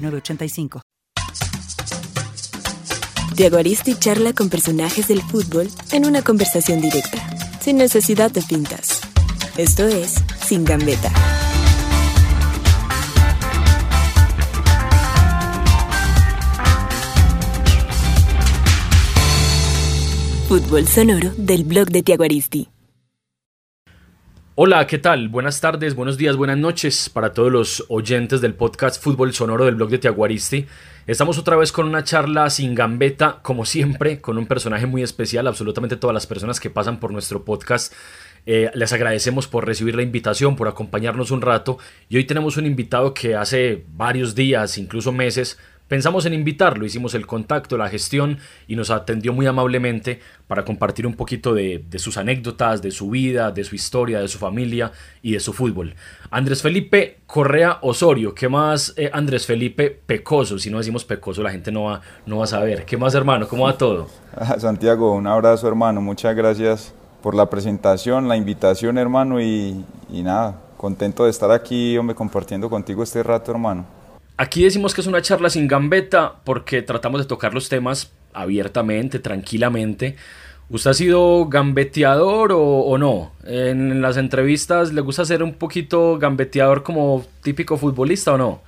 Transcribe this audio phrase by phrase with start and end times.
[0.00, 0.80] 985.
[3.34, 7.18] Diego Aristi charla con personajes del fútbol en una conversación directa,
[7.60, 9.00] sin necesidad de pintas.
[9.56, 10.14] Esto es
[10.46, 11.10] Sin Gambeta.
[20.48, 22.68] Fútbol sonoro del blog de Tiago Aristi.
[24.62, 25.30] Hola, ¿qué tal?
[25.30, 29.76] Buenas tardes, buenos días, buenas noches para todos los oyentes del podcast Fútbol Sonoro del
[29.76, 30.66] blog de Tiaguaristi.
[31.06, 35.46] Estamos otra vez con una charla sin gambeta, como siempre, con un personaje muy especial.
[35.46, 37.94] Absolutamente todas las personas que pasan por nuestro podcast
[38.44, 41.78] eh, les agradecemos por recibir la invitación, por acompañarnos un rato.
[42.10, 45.58] Y hoy tenemos un invitado que hace varios días, incluso meses,
[45.90, 48.38] Pensamos en invitarlo, hicimos el contacto, la gestión
[48.68, 53.50] y nos atendió muy amablemente para compartir un poquito de, sus anécdotas, de su vida,
[53.50, 55.96] de su historia, de su familia y de su fútbol.
[56.30, 60.60] Andrés Felipe Correa Osorio, ¿qué más eh, Andrés Felipe Pecoso?
[60.60, 62.84] Si no decimos Pecoso la gente no va, no va a saber.
[62.84, 63.48] ¿Qué más hermano?
[63.48, 64.06] ¿Cómo va todo?
[64.36, 70.60] Ah, Santiago, un abrazo hermano, muchas gracias por la presentación, la invitación hermano y, nada,
[70.76, 73.99] contento de estar aquí, hombre, compartiendo contigo este rato hermano.
[74.40, 79.18] Aquí decimos que es una charla sin gambeta porque tratamos de tocar los temas abiertamente,
[79.18, 80.16] tranquilamente.
[80.70, 83.32] ¿Usted ha sido gambeteador o, no?
[83.44, 88.60] En las entrevistas le gusta ser un poquito gambeteador como típico futbolista o no?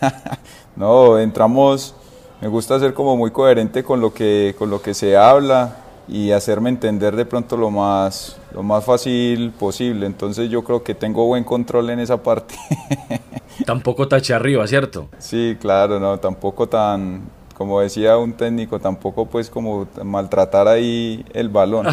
[0.76, 1.94] no, entramos,
[2.42, 5.74] me gusta ser como muy coherente con lo que, con lo que se habla
[6.06, 10.04] y hacerme entender de pronto lo más, lo más fácil posible.
[10.04, 12.56] Entonces yo creo que tengo buen control en esa parte.
[13.64, 15.08] tampoco tache arriba, ¿cierto?
[15.18, 17.22] Sí, claro, no, tampoco tan,
[17.54, 21.86] como decía un técnico, tampoco pues como maltratar ahí el balón.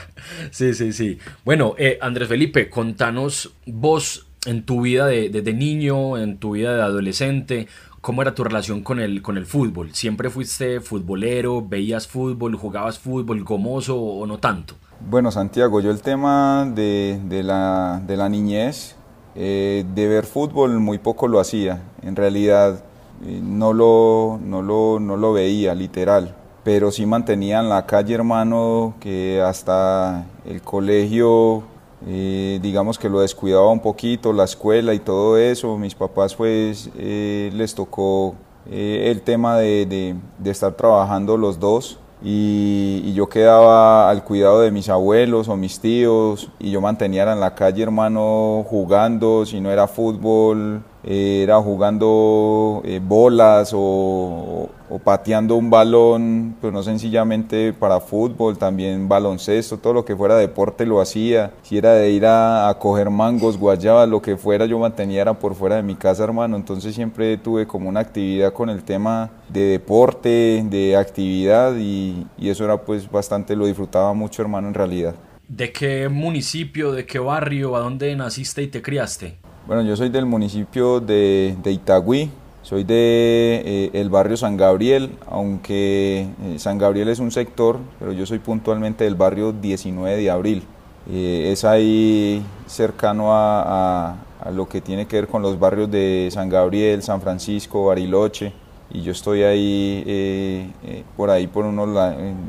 [0.50, 1.18] sí, sí, sí.
[1.44, 6.74] Bueno, eh, Andrés Felipe, contanos vos en tu vida de, de, niño, en tu vida
[6.74, 7.68] de adolescente,
[8.00, 9.94] ¿cómo era tu relación con el, con el fútbol?
[9.94, 14.76] ¿Siempre fuiste futbolero, veías fútbol, jugabas fútbol, gomoso o no tanto?
[15.00, 18.96] Bueno, Santiago, yo el tema de, de, la, de la niñez
[19.34, 22.82] eh, de ver fútbol muy poco lo hacía, en realidad
[23.24, 28.14] eh, no, lo, no, lo, no lo veía literal, pero sí mantenía en la calle
[28.14, 31.62] hermano que hasta el colegio
[32.06, 36.90] eh, digamos que lo descuidaba un poquito, la escuela y todo eso, mis papás pues
[36.96, 38.34] les tocó
[38.70, 44.88] el tema de, de estar trabajando los dos y, yo quedaba al cuidado de mis
[44.88, 49.86] abuelos o mis tíos y yo mantenía en la calle hermano jugando, si no era
[49.86, 54.68] fútbol, era jugando eh, bolas o,
[55.04, 60.84] pateando un balón, pero no sencillamente para fútbol, también baloncesto, todo lo que fuera deporte
[60.84, 61.52] lo hacía.
[61.62, 65.54] Si era de ir a, coger mangos, guayabas, lo que fuera, yo mantenía era por
[65.54, 66.56] fuera de mi casa, hermano.
[66.56, 72.48] Entonces siempre tuve como una actividad con el tema de deporte, de actividad y, y
[72.48, 75.14] eso era pues bastante, lo disfrutaba mucho, hermano, en realidad.
[75.46, 79.38] ¿De qué municipio, de qué barrio, a dónde naciste y te criaste?
[79.70, 82.28] Bueno, yo soy del municipio de, Itagüí,
[82.60, 88.26] soy de eh, barrio San Gabriel, aunque eh, San Gabriel es un sector, pero yo
[88.26, 90.64] soy puntualmente del barrio 19 de abril.
[91.08, 94.16] Eh, es ahí cercano a,
[94.52, 98.52] lo que tiene que ver con los barrios de San Gabriel, San Francisco, Bariloche,
[98.92, 100.74] y yo estoy ahí
[101.16, 101.86] por ahí por uno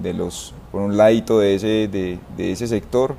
[0.01, 3.13] de los por un ladito de ese de ese sector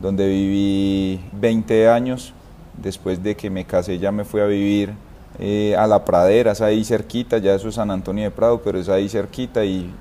[0.00, 2.34] donde viví 20 años
[2.82, 4.92] después de que me casé ya me fui a vivir
[5.38, 8.78] eh, a la pradera, es ahí cerquita, ya eso es San Antonio de Prado, pero
[8.78, 9.92] es ahí cerquita y,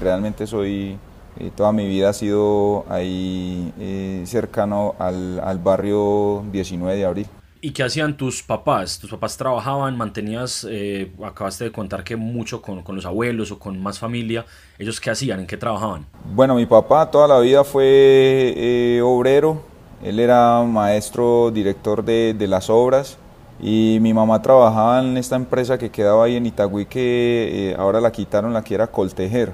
[0.00, 0.98] realmente soy,
[1.38, 7.26] eh, toda mi vida ha sido ahí eh, cercano al, barrio 19 de abril.
[7.62, 8.98] ¿Y qué hacían tus papás?
[8.98, 13.58] ¿Tus papás trabajaban, mantenías, eh, acabaste de contar que mucho con, con, los abuelos o
[13.58, 14.46] con más familia,
[14.78, 15.40] ¿ellos qué hacían?
[15.40, 16.06] ¿En qué trabajaban?
[16.24, 19.62] Bueno, mi papá toda la vida fue eh, obrero,
[20.02, 23.18] él era maestro, director de, de, las obras
[23.60, 28.00] y mi mamá trabajaba en esta empresa que quedaba ahí en Itagüí que eh, ahora
[28.00, 29.52] la quitaron, la que era Coltejer.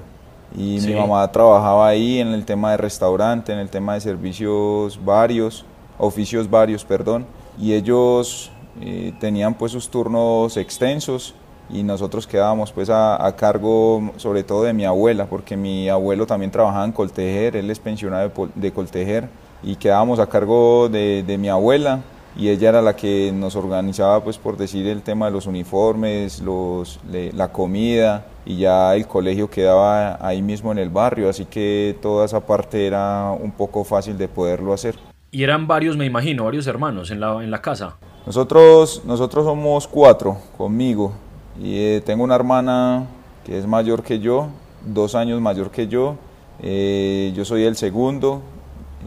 [0.55, 0.87] Y sí.
[0.87, 5.65] mi mamá trabajaba ahí en el tema de restaurante, en el tema de servicios varios,
[5.97, 7.25] oficios varios, perdón
[7.59, 8.51] y ellos
[8.81, 11.33] eh, tenían pues sus turnos extensos
[11.69, 16.25] y nosotros quedábamos pues a, a, cargo sobre todo de mi abuela porque mi abuelo
[16.25, 19.27] también trabajaba en Coltejer, él es pensionado de, de Coltejer
[19.63, 22.01] y quedábamos a cargo de, de, mi abuela
[22.35, 26.39] y ella era la que nos organizaba pues por decir el tema de los uniformes,
[26.41, 31.45] los, le, la comida y ya el colegio quedaba ahí mismo en el barrio así
[31.45, 34.95] que toda esa parte era un poco fácil de poderlo hacer.
[35.29, 37.97] Y eran varios, me imagino, varios hermanos en la, en la casa.
[38.25, 41.13] Nosotros, nosotros somos cuatro conmigo.
[41.61, 43.07] Y eh, tengo una hermana
[43.45, 44.49] que es mayor que yo,
[44.85, 46.15] dos años mayor que yo.
[46.61, 48.41] Eh, yo soy el segundo.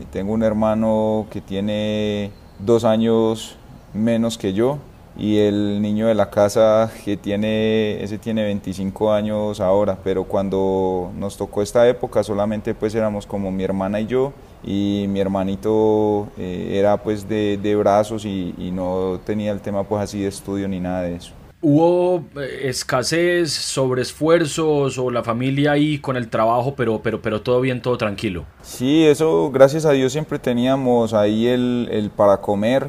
[0.00, 3.56] Y tengo un hermano que tiene dos años
[3.94, 4.78] menos que yo.
[5.18, 9.98] Y el niño de la casa que tiene, ese tiene 25 años ahora.
[10.04, 14.32] Pero cuando nos tocó esta época solamente pues éramos como mi hermana y yo
[14.62, 19.84] y mi hermanito eh, era pues de, de brazos y, y, no tenía el tema
[19.84, 21.32] pues así de estudio ni nada de eso.
[21.62, 27.60] ¿Hubo eh, escasez, sobreesfuerzos o la familia ahí con el trabajo, pero, pero, pero todo
[27.60, 28.44] bien, todo tranquilo?
[28.62, 32.88] Sí, eso gracias a Dios siempre teníamos ahí el, el para comer.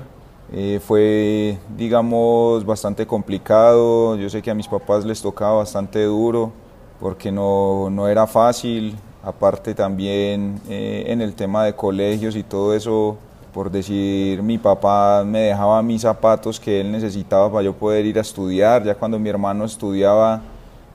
[0.54, 4.18] Eh, fue, digamos, bastante complicado.
[4.18, 6.52] Yo sé que a mis papás les tocaba bastante duro
[7.00, 12.74] porque no, no era fácil aparte también eh, en el tema de colegios y todo
[12.76, 13.18] eso,
[13.54, 18.18] por decir, mi papá me dejaba mis zapatos que él necesitaba para yo poder ir
[18.18, 20.42] a estudiar, ya cuando mi hermano estudiaba,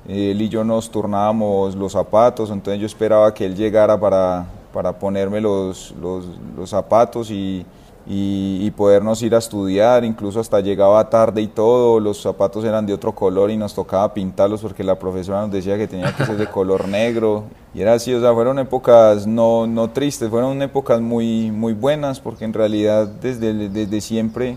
[0.08, 4.92] él y yo nos turnábamos los zapatos, entonces yo esperaba que él llegara para, para
[4.92, 6.24] ponerme los, los,
[6.56, 7.66] los zapatos y,
[8.08, 12.86] y, y, podernos ir a estudiar, incluso hasta llegaba tarde y todo, los zapatos eran
[12.86, 16.24] de otro color y nos tocaba pintarlos porque la profesora nos decía que tenía que
[16.24, 17.44] ser de color negro.
[17.74, 22.20] Y era así, o sea, fueron épocas no, no tristes, fueron épocas muy, muy buenas
[22.20, 24.56] porque en realidad desde, desde siempre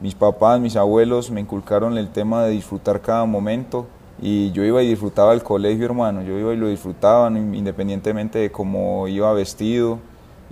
[0.00, 3.86] mis papás, mis abuelos me inculcaron el tema de disfrutar cada momento
[4.20, 8.50] y yo iba y disfrutaba el colegio, hermano, yo iba y lo disfrutaba independientemente de
[8.50, 9.98] cómo iba vestido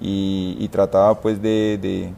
[0.00, 2.12] y, y trataba pues de, de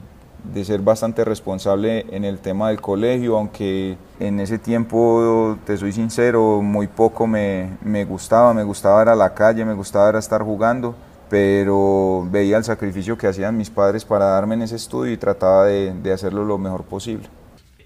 [0.44, 5.92] de ser bastante responsable en el tema del colegio, aunque en ese tiempo, te soy
[5.92, 10.42] sincero, muy poco me, me gustaba, me gustaba ir a la calle, me gustaba estar
[10.42, 10.94] jugando,
[11.28, 15.66] pero veía el sacrificio que hacían mis padres para darme en ese estudio y trataba
[15.66, 17.28] de, de hacerlo lo mejor posible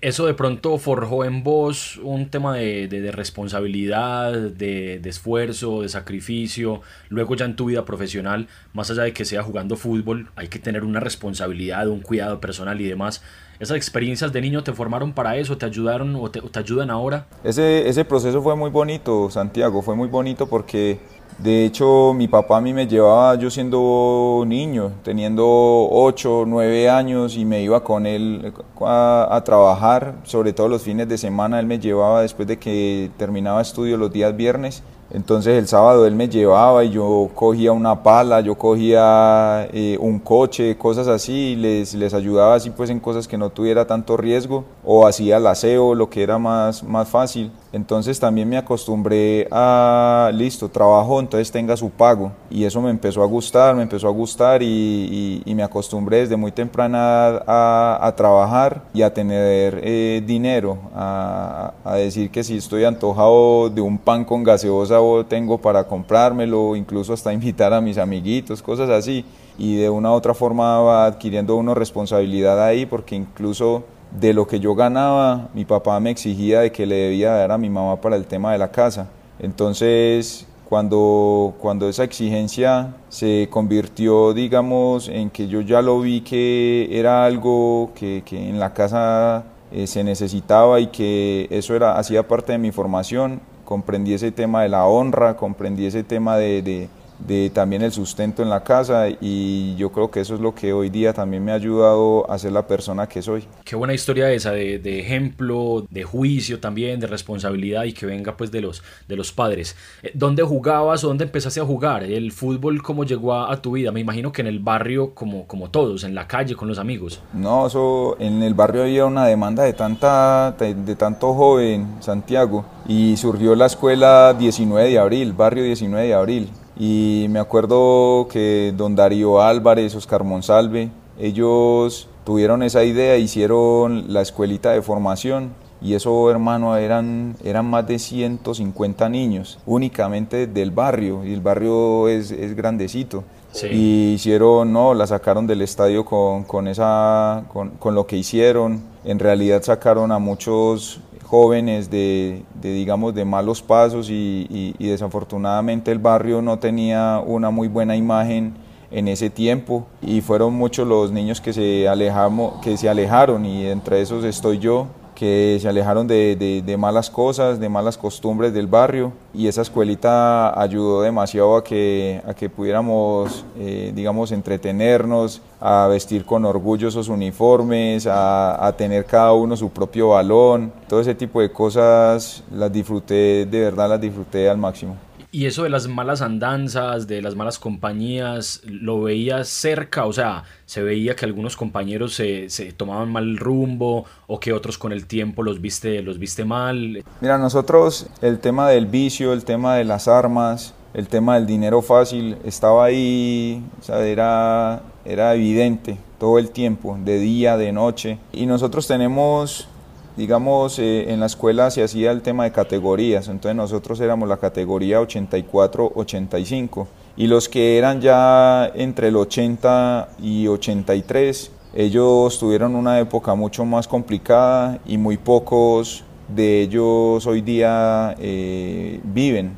[0.04, 5.88] eso de pronto forjó en vos un tema de, de, responsabilidad, de, de, esfuerzo, de
[5.88, 6.82] sacrificio.
[7.08, 10.58] Luego ya en tu vida profesional, más allá de que sea jugando fútbol, hay que
[10.58, 13.22] tener una responsabilidad, un cuidado personal y demás.
[13.58, 15.56] ¿Esas experiencias de niño te formaron para eso?
[15.56, 17.26] ¿Te ayudaron o te, te ayudan ahora?
[17.42, 19.80] Ese, ese proceso fue muy bonito, Santiago.
[19.80, 20.98] Fue muy bonito porque
[21.38, 25.44] de hecho, mi papá a mí me llevaba yo siendo niño, teniendo
[25.90, 31.08] 8, 9 años y me iba con él a, a, trabajar, sobre todo los fines
[31.08, 34.82] de semana, él me llevaba después de que terminaba estudio los días viernes
[35.14, 40.18] entonces el sábado él me llevaba y yo cogía una pala, yo cogía eh, un
[40.18, 44.16] coche, cosas así, y les, les ayudaba así pues en cosas que no tuviera tanto
[44.16, 47.52] riesgo o hacía el aseo, lo que era más, más fácil.
[47.74, 52.30] Entonces también me acostumbré a, listo, trabajo, entonces tenga su pago.
[52.48, 56.18] Y eso me empezó a gustar, me empezó a gustar y, y, y me acostumbré
[56.18, 62.44] desde muy temprana a, a trabajar y a tener eh, dinero, a, a decir que
[62.44, 67.80] si estoy antojado de un pan con gaseosa tengo para comprármelo, incluso hasta invitar a
[67.80, 69.24] mis amiguitos, cosas así.
[69.58, 73.82] Y de una u otra forma va adquiriendo uno responsabilidad ahí, porque incluso
[74.14, 77.58] de lo que yo ganaba, mi papá me exigía de que le debía dar a
[77.58, 79.08] mi mamá para el tema de la casa.
[79.40, 86.88] Entonces, cuando, cuando esa exigencia se convirtió, digamos, en que yo ya lo vi que
[86.90, 92.26] era algo que, que en la casa eh, se necesitaba y que eso era, hacía
[92.28, 96.88] parte de mi formación, comprendí ese tema de la honra, comprendí ese tema de, de,
[97.26, 100.72] de también el sustento en la casa y yo creo que eso es lo que
[100.72, 103.44] hoy día también me ha ayudado a ser la persona que soy.
[103.64, 108.36] Qué buena historia esa de, de, ejemplo, de juicio también, de responsabilidad y que venga
[108.36, 109.76] pues de los, de los padres.
[110.02, 112.04] Eh, ¿Dónde jugabas o dónde empezaste a jugar?
[112.04, 113.90] ¿El fútbol cómo llegó a, tu vida?
[113.90, 117.22] Me imagino que en el barrio como, como todos, en la calle con los amigos.
[117.32, 122.66] No, eso en el barrio había una demanda de, tanta, de, de tanto joven, Santiago,
[122.86, 128.72] y surgió la escuela 19 de abril, barrio 19 de abril y me acuerdo que
[128.76, 135.52] don Darío Álvarez, Oscar Monsalve, ellos tuvieron esa idea, hicieron la escuelita de formación
[135.84, 142.08] y eso, hermano, eran, eran más de 150 niños, únicamente del barrio, y el barrio
[142.08, 143.22] es, es grandecito.
[143.70, 148.82] Y hicieron, no, la sacaron del estadio con, con esa, con, con, lo que hicieron.
[149.04, 156.40] En realidad sacaron a muchos jóvenes de, digamos, de malos pasos y, desafortunadamente el barrio
[156.42, 158.54] no tenía una muy buena imagen
[158.90, 163.66] en ese tiempo y fueron muchos los niños que se, alejamos, que se alejaron y
[163.66, 169.12] entre esos estoy yo que se alejaron de, malas cosas, de malas costumbres del barrio
[169.32, 176.24] y esa escuelita ayudó demasiado a que, a que pudiéramos, eh, digamos, entretenernos, a vestir
[176.24, 181.40] con orgullo esos uniformes, a, a, tener cada uno su propio balón, todo ese tipo
[181.40, 184.96] de cosas las disfruté, de verdad las disfruté al máximo.
[185.34, 190.06] Y eso de las malas andanzas, de las malas compañías, ¿lo veías cerca?
[190.06, 194.78] O sea, ¿se veía que algunos compañeros se, se, tomaban mal rumbo o que otros
[194.78, 197.02] con el tiempo los viste, los viste mal?
[197.20, 201.82] Mira, nosotros el tema del vicio, el tema de las armas, el tema del dinero
[201.82, 208.20] fácil estaba ahí, o sea, era, era evidente todo el tiempo, de día, de noche.
[208.32, 209.66] Y nosotros tenemos
[210.16, 214.36] digamos, eh, en la escuela se hacía el tema de categorías, entonces nosotros éramos la
[214.36, 223.00] categoría 84-85 y los que eran ya entre el 80 y 83, ellos tuvieron una
[223.00, 229.52] época mucho más complicada y muy pocos de ellos hoy día eh, viven,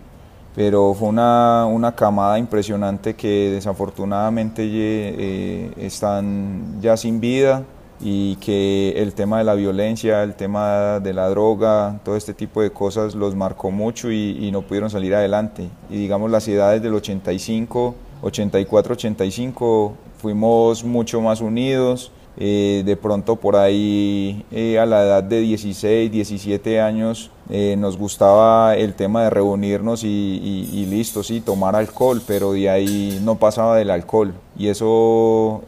[0.55, 7.63] pero fue una, una, camada impresionante que desafortunadamente eh, están ya sin vida
[8.01, 12.61] y que el tema de la violencia, el tema de la droga, todo este tipo
[12.63, 15.69] de cosas los marcó mucho y, no pudieron salir adelante.
[15.91, 22.13] Y digamos las edades del 85, 84, 85 fuimos mucho más unidos.
[22.39, 27.97] Eh, de pronto por ahí eh, a la edad de 16, 17 años eh, nos
[27.97, 33.77] gustaba el tema de reunirnos y, listo, sí, tomar alcohol, pero de ahí no pasaba
[33.77, 34.35] del alcohol.
[34.59, 35.63] Y eso,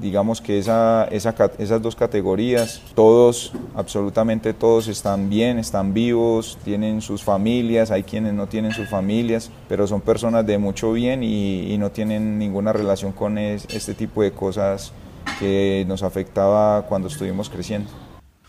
[0.00, 7.24] digamos que esa, esas dos categorías, todos, absolutamente todos están bien, están vivos, tienen sus
[7.24, 11.90] familias, hay quienes no tienen sus familias, pero son personas de mucho bien y, no
[11.90, 14.92] tienen ninguna relación con este tipo de cosas
[15.38, 17.90] que nos afectaba cuando estuvimos creciendo.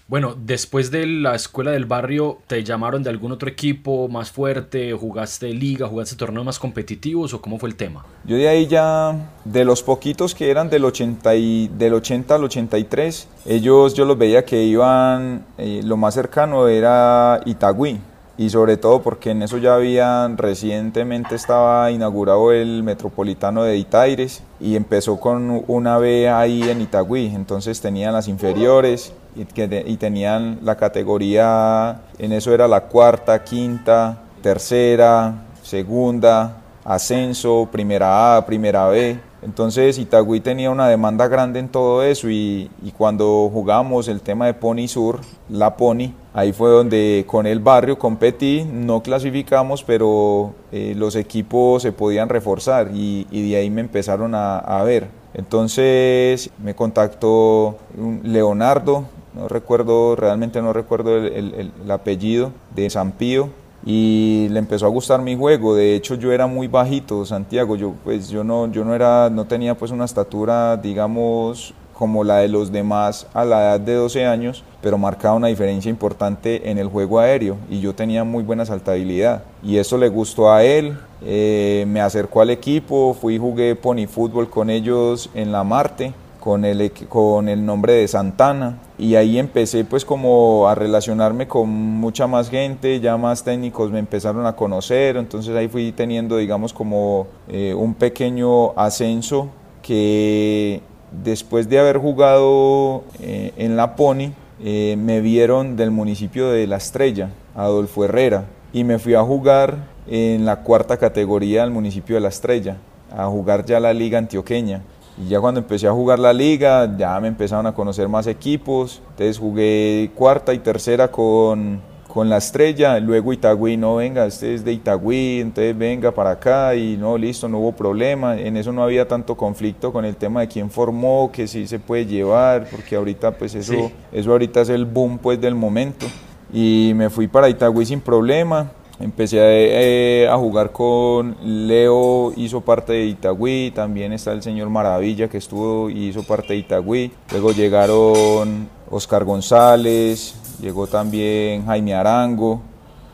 [0.10, 4.94] Bueno, después de la escuela del barrio, ¿te llamaron de algún otro equipo más fuerte?
[4.94, 5.86] ¿Jugaste liga?
[5.86, 7.34] ¿Jugaste torneos más competitivos?
[7.34, 8.06] ¿O cómo fue el tema?
[8.24, 12.44] Yo de ahí ya, de los poquitos que eran del 80, y, del 80 al
[12.46, 18.00] 83, ellos yo los veía que iban, eh, lo más cercano era Itagüí
[18.38, 24.44] y sobre todo porque en eso ya habían recientemente estaba inaugurado el metropolitano de Itaires
[24.60, 29.98] y empezó con una B ahí en Itagüí, entonces tenían las inferiores y, que, y
[29.98, 38.88] tenían la categoría, en eso era la cuarta, quinta, tercera, segunda, ascenso, primera A, primera
[38.88, 44.46] B, entonces Itagüí tenía una demanda grande en todo eso y, cuando jugamos el tema
[44.46, 50.54] de Pony Sur, la Pony, ahí fue donde con el barrio competí, no clasificamos, pero
[50.74, 55.08] eh, los equipos se podían reforzar y, de ahí me empezaron a, ver.
[55.34, 57.78] Entonces me contactó
[58.24, 63.50] Leonardo, no recuerdo, realmente no recuerdo el, el apellido, de San Pío,
[63.90, 65.74] y le empezó a gustar mi juego.
[65.74, 67.78] De hecho, yo era muy bajito, Santiago.
[67.78, 72.40] Yo pues yo no yo no era no tenía pues una estatura, digamos, como la
[72.40, 76.78] de los demás a la edad de 12 años, pero marcaba una diferencia importante en
[76.78, 79.44] el juego aéreo y yo tenía muy buena saltabilidad.
[79.64, 84.06] Y eso le gustó a él, eh, me acercó al equipo, fui y jugué pony
[84.06, 86.14] fútbol con ellos en la Marte
[86.48, 88.80] con el, con el nombre de Santana.
[88.98, 94.00] Y ahí empecé pues como a relacionarme con mucha más gente, ya más técnicos me
[94.00, 99.50] empezaron a conocer, entonces ahí fui teniendo digamos como eh, un pequeño ascenso
[99.82, 100.80] que
[101.12, 104.32] después de haber jugado eh, en la Pony
[104.64, 109.80] eh, me vieron del municipio de La Estrella, Adolfo Herrera, y me fui a jugar
[110.08, 112.78] en la cuarta categoría del municipio de La Estrella,
[113.14, 114.82] a jugar ya la liga antioqueña.
[115.20, 119.02] Y ya cuando empecé a jugar la liga, ya me empezaron a conocer más equipos.
[119.10, 124.64] Entonces jugué cuarta y tercera con, con la estrella, luego Itagüí, no venga, este es
[124.64, 128.38] de Itagüí, entonces venga para acá y no, listo, no hubo problema.
[128.40, 131.80] En eso no había tanto conflicto con el tema de quién formó, que sí se
[131.80, 136.06] puede llevar, porque ahorita pues eso, eso ahorita es el boom pues del momento.
[136.54, 138.72] Y me fui para Itagüí sin problema.
[139.00, 145.28] Empecé eh, a, jugar con Leo, hizo parte de Itagüí, también está el señor Maravilla
[145.28, 147.12] que estuvo y hizo parte de Itagüí.
[147.32, 152.62] Luego llegaron Oscar González, llegó también Jaime Arango,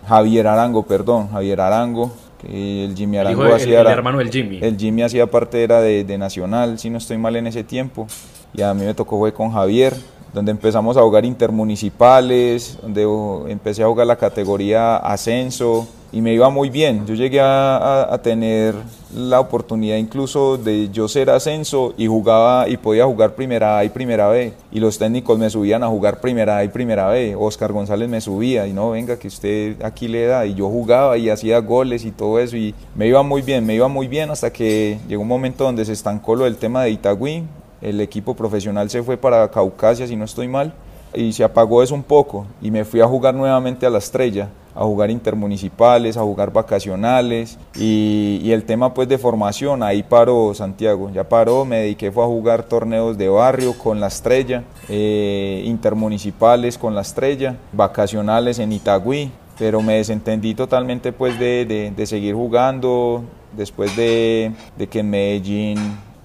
[0.08, 3.82] Javier Arango, perdón, Javier Arango, que el Jimmy Arango hacía...
[3.82, 4.60] El, hermano del Jimmy.
[4.62, 8.08] El Jimmy hacía parte era de, de Nacional, si no estoy mal en ese tiempo,
[8.54, 9.94] y a mí me tocó fue con Javier
[10.34, 13.04] donde empezamos a jugar intermunicipales, donde
[13.52, 17.06] empecé a jugar la categoría ascenso y me iba muy bien.
[17.08, 18.76] Yo llegué a, tener
[19.16, 23.90] la oportunidad incluso de yo ser ascenso y jugaba y podía jugar primera A y
[23.90, 27.36] primera B y los técnicos me subían a jugar primera A y primera B.
[27.36, 31.18] Oscar González me subía y no, venga que usted aquí le da y yo jugaba
[31.18, 34.30] y hacía goles y todo eso y me iba muy bien, me iba muy bien
[34.30, 37.44] hasta que llegó un momento donde se estancó lo del tema de Itagüí,
[37.84, 40.74] el equipo profesional se fue para Caucasia, si no estoy mal,
[41.14, 44.50] y se apagó eso un poco y me fui a jugar nuevamente a la estrella,
[44.74, 51.12] a jugar intermunicipales, a jugar vacacionales y, el tema pues de formación, ahí paró Santiago,
[51.12, 56.78] ya paró, me dediqué fue a jugar torneos de barrio con la estrella, eh, intermunicipales
[56.78, 63.24] con la estrella, vacacionales en Itagüí, pero me desentendí totalmente pues de, seguir jugando
[63.56, 65.78] después de, de que en Medellín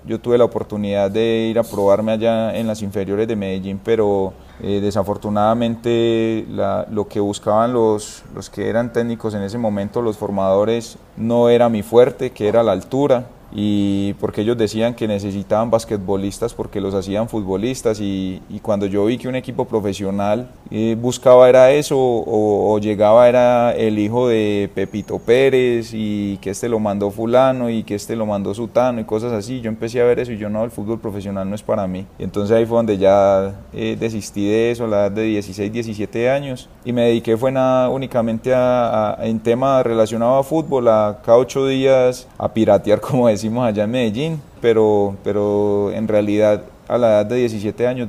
[0.09, 4.33] yo tuve la oportunidad de ir a probarme allá en las inferiores de Medellín, pero
[4.63, 6.47] eh, desafortunadamente
[6.91, 11.69] lo que buscaban los, los que eran técnicos en ese momento, los formadores, no era
[11.69, 16.95] mi fuerte, que era la altura y porque ellos decían que necesitaban basquetbolistas porque los
[16.95, 22.79] hacían futbolistas y, cuando yo vi que un equipo profesional eh, buscaba era eso o,
[22.79, 27.95] llegaba era el hijo de Pepito Pérez y que este lo mandó fulano y que
[27.95, 30.65] este lo mandó sutano y cosas así, yo empecé a ver eso y yo no,
[30.65, 32.07] el fútbol profesional no es para mí.
[32.19, 35.73] Y entonces ahí fue donde ya eh, desistí de eso a la edad de 16,
[35.73, 41.19] 17 años y me dediqué fue nada únicamente a, en tema relacionado a fútbol, a
[41.25, 46.99] cada ocho días a piratear como decimos allá en Medellín, pero, pero en realidad a
[46.99, 48.09] la edad de 17 años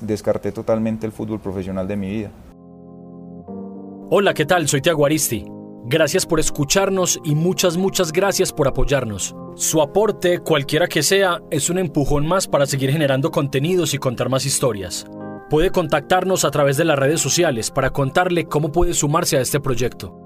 [0.00, 2.30] descarté, totalmente el fútbol profesional de mi vida.
[4.10, 4.66] Hola, ¿qué tal?
[4.66, 5.44] Soy Tiago Aristi.
[5.86, 9.36] Gracias por escucharnos y muchas, muchas gracias por apoyarnos.
[9.54, 14.28] Su aporte, cualquiera que sea, es un empujón más para seguir generando contenidos y contar
[14.28, 15.06] más historias.
[15.50, 19.60] Puede contactarnos a través de las redes sociales para contarle cómo puede sumarse a este
[19.60, 20.23] proyecto.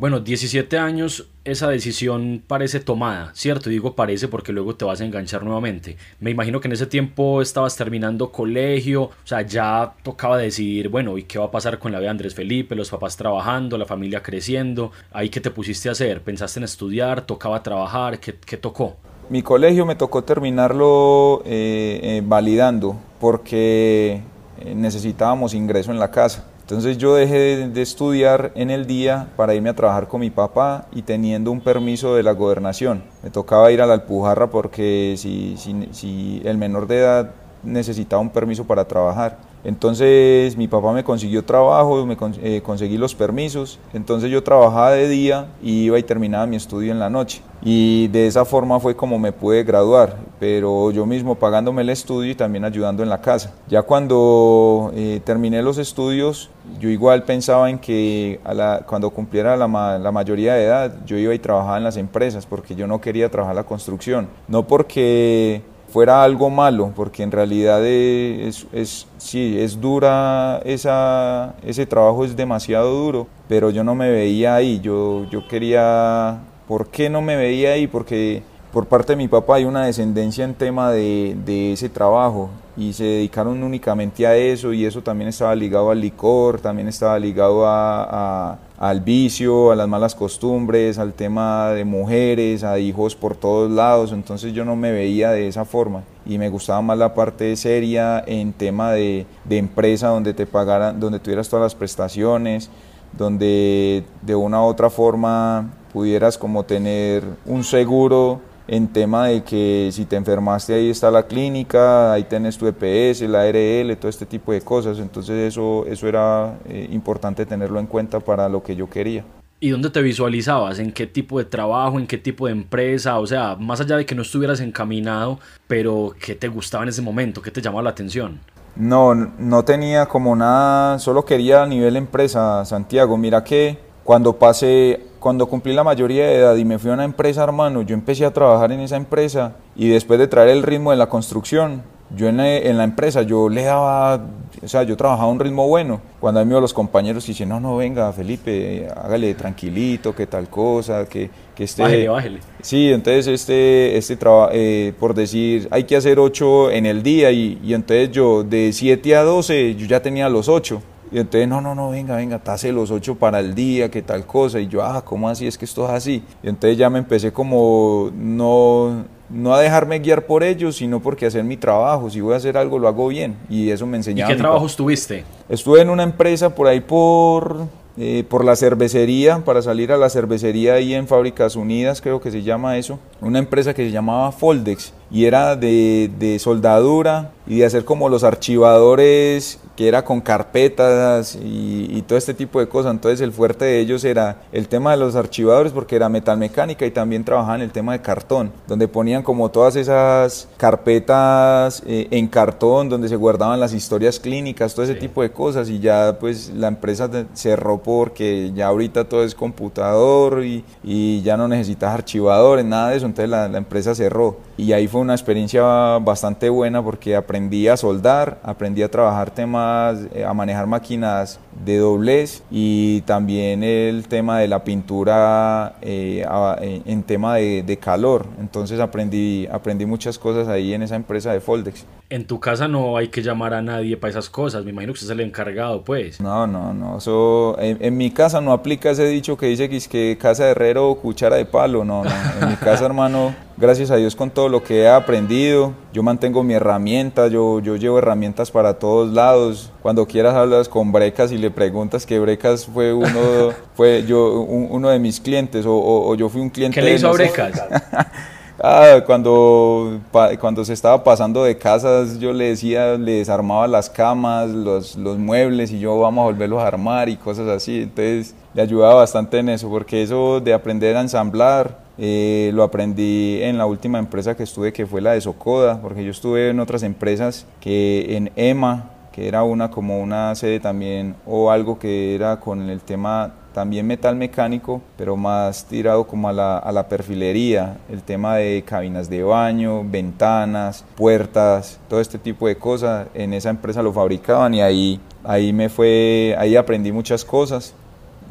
[0.00, 3.68] Bueno, 17 años, esa decisión parece tomada, ¿cierto?
[3.68, 5.98] Digo parece porque luego te vas a enganchar nuevamente.
[6.20, 11.18] Me imagino que en ese tiempo estabas terminando colegio, o sea, ya tocaba decidir, bueno,
[11.18, 12.74] ¿y qué va a pasar con la vida de Andrés Felipe?
[12.74, 14.90] Los papás trabajando, la familia creciendo.
[15.12, 16.22] ¿Ahí qué te pusiste a hacer?
[16.22, 17.26] ¿Pensaste en estudiar?
[17.26, 18.20] ¿Tocaba trabajar?
[18.20, 18.96] ¿Qué, tocó?
[19.28, 24.22] Mi colegio me tocó terminarlo eh, eh, validando porque
[24.60, 26.46] eh, necesitábamos ingreso en la casa.
[26.70, 30.86] Entonces yo dejé de, estudiar en el día para irme a trabajar con mi papá
[30.92, 33.02] y teniendo un permiso de la gobernación.
[33.24, 37.30] Me tocaba ir a la Alpujarra porque si, si el menor de edad
[37.64, 39.49] necesitaba un permiso para trabajar.
[39.64, 45.08] Entonces mi papá me consiguió trabajo, me eh, conseguí los permisos, entonces yo trabajaba de
[45.08, 47.42] día y iba y terminaba mi estudio en la noche.
[47.62, 52.30] Y de esa forma fue como me pude graduar, pero yo mismo pagándome el estudio
[52.30, 53.52] y también ayudando en la casa.
[53.68, 58.40] Ya cuando eh, terminé los estudios, yo igual pensaba en que
[58.86, 62.74] cuando cumpliera la, la mayoría de edad, yo iba y trabajaba en las empresas, porque
[62.74, 64.28] yo no quería trabajar la construcción.
[64.48, 71.86] No porque fuera algo malo, porque en realidad es, es, sí, es dura, esa, ese
[71.86, 77.10] trabajo es demasiado duro, pero yo no me veía ahí, yo, yo quería, ¿por qué
[77.10, 77.86] no me veía ahí?
[77.86, 82.50] Porque por parte de mi papá hay una descendencia en tema de, de ese trabajo
[82.80, 87.18] y se dedicaron únicamente a eso y eso también estaba ligado al licor, también estaba
[87.18, 93.36] ligado a, al vicio, a las malas costumbres, al tema de mujeres, a hijos por
[93.36, 97.12] todos lados, entonces yo no me veía de esa forma y me gustaba más la
[97.12, 102.70] parte seria en tema de, empresa donde te pagaran, donde tuvieras todas las prestaciones,
[103.12, 108.40] donde de una u otra forma pudieras como tener un seguro
[108.70, 113.22] en tema de que si te enfermaste ahí está la clínica, ahí tienes tu EPS,
[113.22, 115.00] la ARL, todo este tipo de cosas.
[115.00, 119.24] Entonces eso, eso era eh, importante tenerlo en cuenta para lo que yo quería.
[119.58, 120.78] ¿Y dónde te visualizabas?
[120.78, 121.98] ¿En qué tipo de trabajo?
[121.98, 123.18] ¿En qué tipo de empresa?
[123.18, 127.02] O sea, más allá de que no estuvieras encaminado, pero ¿qué te gustaba en ese
[127.02, 127.42] momento?
[127.42, 128.38] ¿Qué te llamaba la atención?
[128.76, 133.16] No, no tenía como nada, solo quería a nivel empresa, Santiago.
[133.16, 137.04] Mira que cuando pasé, cuando cumplí la mayoría de edad y me fui a una
[137.04, 140.90] empresa, hermano, yo empecé a trabajar en esa empresa y después de traer el ritmo
[140.90, 141.82] de la construcción,
[142.16, 144.20] yo en la, en la, empresa, yo le daba,
[144.60, 146.00] o sea, yo trabajaba a un ritmo bueno.
[146.18, 151.06] Cuando a mí los compañeros dicen, no, no, venga, Felipe, hágale tranquilito, que tal cosa,
[151.06, 151.82] que, que este...
[151.82, 152.40] Bájele, bájele.
[152.62, 157.30] Sí, entonces este, este trabajo, eh, por decir, hay que hacer ocho en el día
[157.30, 160.82] y, y entonces yo de 7 a 12 yo ya tenía los ocho.
[161.12, 164.26] Y entonces, no, no, no, venga, venga, tase los ocho para el día, que tal
[164.26, 164.60] cosa.
[164.60, 165.46] Y yo, ah, ¿cómo así?
[165.46, 166.22] Es que esto es así.
[166.42, 171.26] Y entonces ya me empecé como, no, no a dejarme guiar por ellos, sino porque
[171.26, 172.10] hacer mi trabajo.
[172.10, 173.36] Si voy a hacer algo, lo hago bien.
[173.48, 174.30] Y eso me enseñaba.
[174.30, 175.24] ¿Y qué trabajos tuviste?
[175.48, 180.10] Estuve en una empresa por ahí por, eh, por la cervecería, para salir a la
[180.10, 183.00] cervecería ahí en Fábricas Unidas, creo que se llama eso.
[183.20, 188.08] Una empresa que se llamaba Foldex y era de, de soldadura y de hacer como
[188.08, 192.92] los archivadores que era con carpetas y, y, todo este tipo de cosas.
[192.92, 196.90] Entonces el fuerte de ellos era el tema de los archivadores porque era metalmecánica y
[196.90, 202.90] también trabajaban el tema de cartón, donde ponían como todas esas carpetas eh, en cartón,
[202.90, 205.00] donde se guardaban las historias clínicas, todo ese sí.
[205.00, 210.44] tipo de cosas y ya pues la empresa cerró porque ya ahorita todo es computador
[210.44, 214.72] y, y ya no necesitas archivadores, nada de eso, entonces la, la empresa cerró y
[214.72, 215.62] ahí fue una experiencia
[215.98, 221.78] bastante buena porque aprendí a soldar, aprendí a trabajar temas, eh, a manejar máquinas de
[221.78, 228.26] doblez y también el tema de la pintura eh, a, en tema de, de, calor.
[228.38, 231.84] Entonces aprendí, aprendí muchas cosas ahí en esa empresa de Foldex.
[232.12, 234.96] En tu casa no hay que llamar a nadie para esas cosas, me imagino que
[234.96, 236.20] usted es el encargado, pues.
[236.20, 239.76] No, no, no, eso, en, en mi casa no aplica ese dicho que dice que
[239.76, 242.10] es que casa de herrero cuchara de palo, no, no,
[242.42, 246.42] en mi casa hermano, gracias a Dios con todo lo que he aprendido, yo mantengo
[246.42, 251.38] mi herramienta, yo, yo llevo herramientas para todos lados, cuando quieras hablas con Brecas y
[251.38, 256.10] le preguntas que Brecas fue uno, fue yo, un, uno de mis clientes o, o,
[256.10, 256.80] o, yo fui un cliente.
[256.80, 257.62] ¿Qué le hizo a Brecas?
[258.62, 260.00] Ah, cuando,
[260.38, 265.16] cuando se estaba pasando de casas, yo le decía, le desarmaba las camas, los, los
[265.16, 267.82] muebles y yo vamos a volverlos a armar y cosas así.
[267.82, 273.42] Entonces le ayudaba bastante en eso, porque eso de aprender a ensamblar, eh, lo aprendí
[273.42, 276.60] en la última empresa que estuve, que fue la de Socoda, porque yo estuve en
[276.60, 282.14] otras empresas que en EMA, que era una como una sede también, o algo que
[282.14, 286.88] era con el tema también metal mecánico, pero más tirado como a la, a la,
[286.88, 293.34] perfilería, el tema de cabinas de baño, ventanas, puertas, todo este tipo de cosas, en
[293.34, 297.74] esa empresa lo fabricaban y ahí, ahí me fue, ahí aprendí muchas cosas,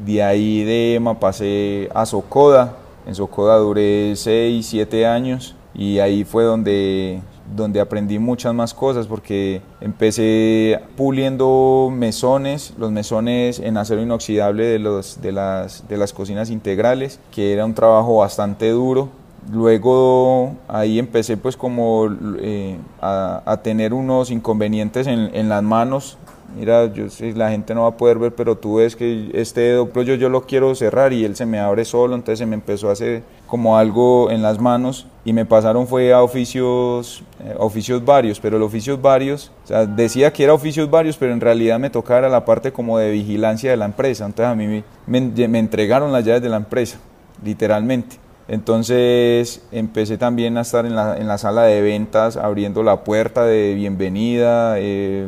[0.06, 6.24] de ahí de EMA pasé a Socoda, en Socoda duré 6, 7 años y ahí
[6.24, 7.22] fue donde
[7.56, 14.80] donde aprendí muchas más cosas porque empecé puliendo mesones, los mesones en acero inoxidable de,
[14.80, 19.10] los, de, las, de las cocinas integrales, que era un trabajo bastante duro.
[19.52, 22.08] Luego ahí empecé pues como
[22.40, 26.18] eh, a, a, tener unos inconvenientes en, en las manos
[26.56, 29.92] mira, yo, la gente no va a poder ver, pero tú ves que este dedo,
[30.02, 32.90] yo, yo lo quiero cerrar y él se me abre solo, entonces se me empezó
[32.90, 38.04] a hacer como algo en las manos y me pasaron fue a oficios, eh, oficios
[38.04, 41.80] varios, pero los oficios varios, o sea, decía que era oficios varios, pero en realidad
[41.80, 46.12] me tocaba la parte como de vigilancia de la empresa, entonces a mí me entregaron
[46.12, 47.00] las llaves de la empresa,
[47.44, 48.29] literalmente.
[48.50, 53.46] Entonces empecé también a estar en la, en la, sala de ventas abriendo la puerta
[53.46, 55.28] de bienvenida, eh,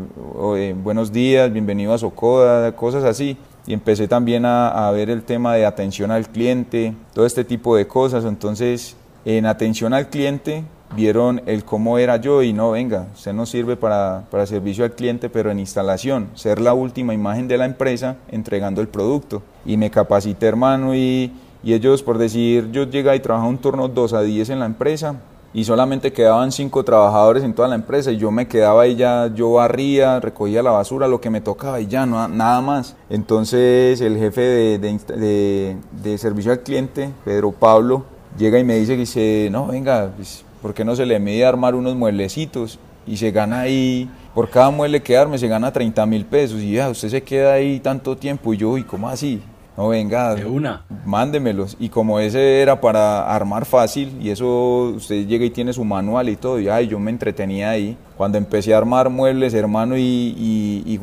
[0.58, 3.38] eh, buenos días, bienvenido a Socoda, cosas así.
[3.68, 7.76] Y empecé también a, a, ver el tema de atención al cliente, todo este tipo
[7.76, 8.26] de cosas.
[8.26, 10.64] Entonces en atención al cliente
[10.96, 14.94] vieron el cómo era yo y no, venga, usted no sirve para, para servicio al
[14.94, 19.44] cliente, pero en instalación, ser la última imagen de la empresa entregando el producto.
[19.64, 21.32] Y me capacité hermano y
[21.64, 24.66] y ellos, por decir, yo llegué y trabajaba un turno 2 a 10 en la
[24.66, 25.16] empresa
[25.54, 29.32] y solamente quedaban 5 trabajadores en toda la empresa y yo me quedaba ahí ya,
[29.34, 32.96] yo barría, recogía la basura, lo que me tocaba y ya, no, nada más.
[33.10, 38.06] Entonces el jefe de, de, de, de servicio al cliente, Pedro Pablo,
[38.38, 41.46] llega y me dice que dice, no, venga, pues, ¿por qué no se le mide
[41.46, 42.80] armar unos mueblecitos?
[43.06, 46.74] Y se gana ahí, por cada mueble que arme se gana 30 mil pesos y
[46.74, 49.42] ya, usted se queda ahí tanto tiempo y yo, ¿y cómo así?
[49.78, 50.84] No, venga, de una.
[51.06, 51.78] mándemelos.
[51.80, 56.30] Y como ese era para armar fácil, y eso usted llega y tiene su manual
[56.30, 57.98] y todo, y ay, yo me entretenía ahí.
[58.18, 61.00] Cuando empecé a armar muebles, hermano, y, y, y,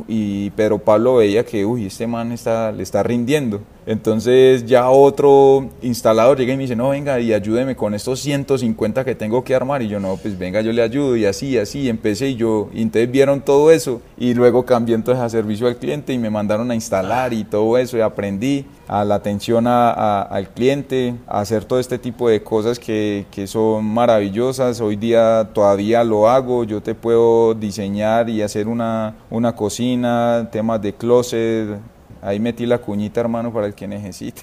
[0.46, 3.61] y Pedro Pablo veía que, uy, este man está, le está rindiendo.
[3.88, 9.03] Entonces ya otro instalador llega y me dice, no, venga y ayúdeme con estos 150
[9.03, 9.81] que tengo que armar.
[9.81, 11.88] Y yo, no, pues venga, yo le ayudo y así, así.
[11.88, 15.77] Empecé y yo, y entonces vieron todo eso y luego cambié entonces a servicio al
[15.77, 20.51] cliente y me mandaron a instalar y todo eso y aprendí a la atención al
[20.51, 24.83] cliente, a hacer todo este tipo de cosas que, que son maravillosas.
[24.83, 30.83] Hoy día todavía lo hago, yo te puedo diseñar y hacer una, una cocina, temas
[30.83, 31.79] de closet,
[32.22, 34.42] Ahí metí la cuñita, hermano, para el que necesite.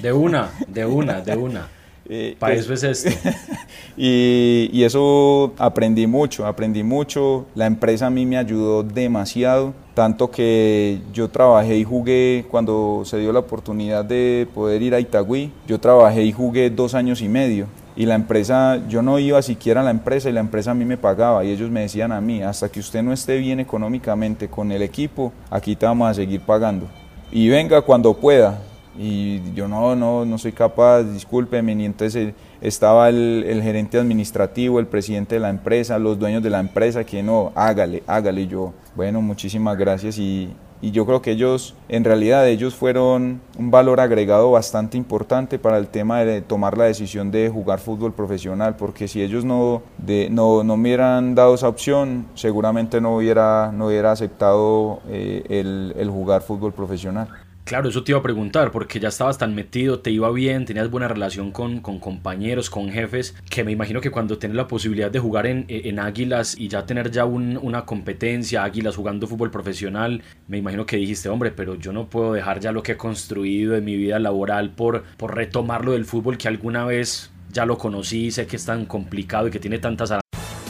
[0.00, 1.68] De una, de una, de una.
[2.08, 3.30] Eh, para pues, eso es esto.
[3.96, 7.46] y, y, eso aprendí mucho, aprendí mucho.
[7.54, 13.18] La empresa a mí me ayudó demasiado, tanto que yo trabajé y jugué cuando se
[13.18, 15.52] dio la oportunidad de poder ir a Itagüí.
[15.66, 17.66] Yo trabajé y jugué dos años y medio.
[17.94, 20.84] Y la empresa, yo no iba siquiera a la empresa y la empresa a mí
[20.84, 24.48] me pagaba y ellos me decían a mí, hasta que usted no esté bien económicamente
[24.48, 26.88] con el equipo, aquí te vamos a seguir pagando
[27.32, 28.60] y venga cuando pueda.
[28.98, 31.72] Y yo no, no, no soy capaz, discúlpeme.
[31.72, 36.42] Y entonces eh, estaba el, el, gerente administrativo, el presidente de la empresa, los dueños
[36.42, 38.42] de la empresa, que no, hágale, hágale.
[38.42, 40.18] Y yo, bueno, muchísimas gracias.
[40.18, 40.50] Y,
[40.82, 45.78] y yo creo que ellos, en realidad ellos fueron un valor agregado bastante importante para
[45.78, 50.28] el tema de tomar la decisión de jugar fútbol profesional, porque si ellos no, de,
[50.28, 55.94] no, no me hubieran dado esa opción, seguramente no hubiera, no hubiera aceptado eh, el,
[55.96, 57.28] el jugar fútbol profesional.
[57.72, 60.90] Claro, eso te iba a preguntar, porque ya estabas tan metido, te iba bien, tenías
[60.90, 65.10] buena relación con, con compañeros, con jefes, que me imagino que cuando tienes la posibilidad
[65.10, 69.50] de jugar en, en Águilas y ya tener ya un, una competencia, Águilas jugando fútbol
[69.50, 72.96] profesional, me imagino que dijiste, hombre, pero yo no puedo dejar ya lo que he
[72.98, 77.78] construido en mi vida laboral por, por retomarlo del fútbol que alguna vez ya lo
[77.78, 80.12] conocí, sé que es tan complicado y que tiene tantas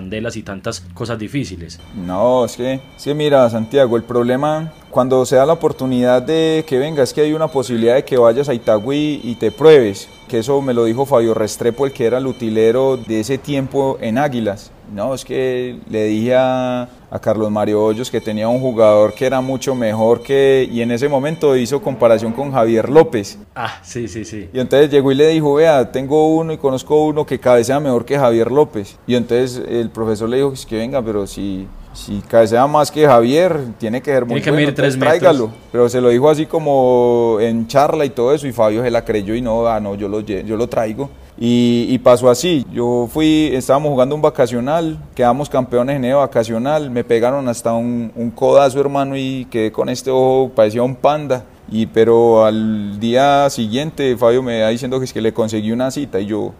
[0.00, 1.80] candelas y tantas cosas difíciles.
[1.94, 6.78] No, es que, sí, mira, Santiago, el problema cuando se da la oportunidad de que
[6.78, 10.38] venga, es que hay una posibilidad de que vayas a Itagüí y te pruebes, que
[10.38, 14.16] eso me lo dijo Fabio Restrepo, el que era el utilero de ese tiempo en
[14.16, 14.70] Águilas.
[14.92, 16.88] No, es que le dije a,
[17.20, 21.08] Carlos Mario Hoyos que tenía un jugador que era mucho mejor que, y en ese
[21.08, 23.38] momento hizo comparación con Javier López.
[23.54, 24.48] Ah, sí, sí, sí.
[24.52, 28.04] Y entonces llegó y le dijo, vea, tengo uno y conozco uno que cabecea mejor
[28.04, 28.96] que Javier López.
[29.06, 33.06] Y entonces el profesor le dijo, es que venga, pero si si cabecea más que
[33.06, 35.50] Javier, tiene que ser muy tiene que tres tráigalo.
[35.72, 39.04] Pero se lo dijo así como en charla y todo eso, y Fabio se la
[39.04, 41.10] creyó y no, ah, no, yo lo, yo lo traigo.
[41.42, 47.02] Y, pasó así, yo fui, estábamos jugando un vacacional, quedamos campeones en el vacacional, me
[47.02, 51.44] pegaron hasta un, un codazo hermano y quedé con este ojo, parecía un panda.
[51.72, 55.90] Y pero al día siguiente Fabio me va diciendo que es que le conseguí una
[55.90, 56.52] cita y yo,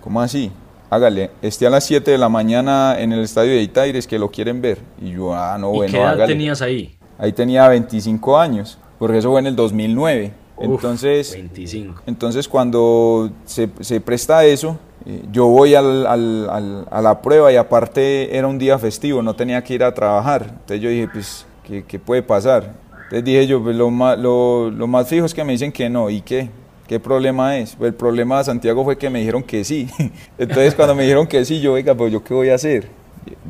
[0.00, 0.52] ¿cómo así?
[0.90, 4.30] Hágale, esté a las 7 de la mañana en el estadio de Itaires que lo
[4.30, 4.78] quieren ver.
[5.00, 6.96] Y yo, ah, no, bueno, ¿Qué edad tenías ahí?
[7.18, 10.32] Ahí tenía 25 años, porque eso fue en el 2009.
[10.60, 12.02] entonces, 25.
[12.06, 17.56] entonces cuando se, se presta eso, eh, yo voy al, al, a la prueba y
[17.56, 20.42] aparte era un día festivo, no tenía que ir a trabajar.
[20.48, 22.74] Entonces yo dije, pues, ¿qué, qué puede pasar?
[23.04, 25.88] Entonces dije yo, pues lo más, lo, lo más fijo es que me dicen que
[25.88, 26.50] no, ¿y qué?
[26.88, 27.76] ¿Qué problema es?
[27.76, 29.90] Pues el problema de Santiago fue que me dijeron que sí.
[30.38, 32.88] Entonces cuando me dijeron que sí, yo, oiga, pues yo qué voy a hacer.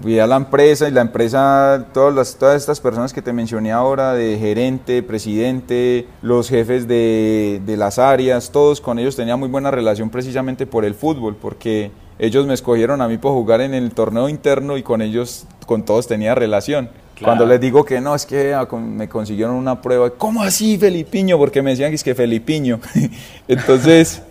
[0.03, 3.71] Fui a la empresa y la empresa, todas, las, todas estas personas que te mencioné
[3.71, 9.49] ahora, de gerente, presidente, los jefes de, de las áreas, todos con ellos tenía muy
[9.49, 13.73] buena relación precisamente por el fútbol, porque ellos me escogieron a mí por jugar en
[13.73, 16.91] el torneo interno y con ellos, con todos tenía relación.
[17.23, 21.39] Cuando les digo que no, es que ah, me consiguieron una prueba, ¿cómo así Felipiño?
[21.39, 22.81] Porque me decían que es que Felipiño.
[23.49, 24.23] Entonces,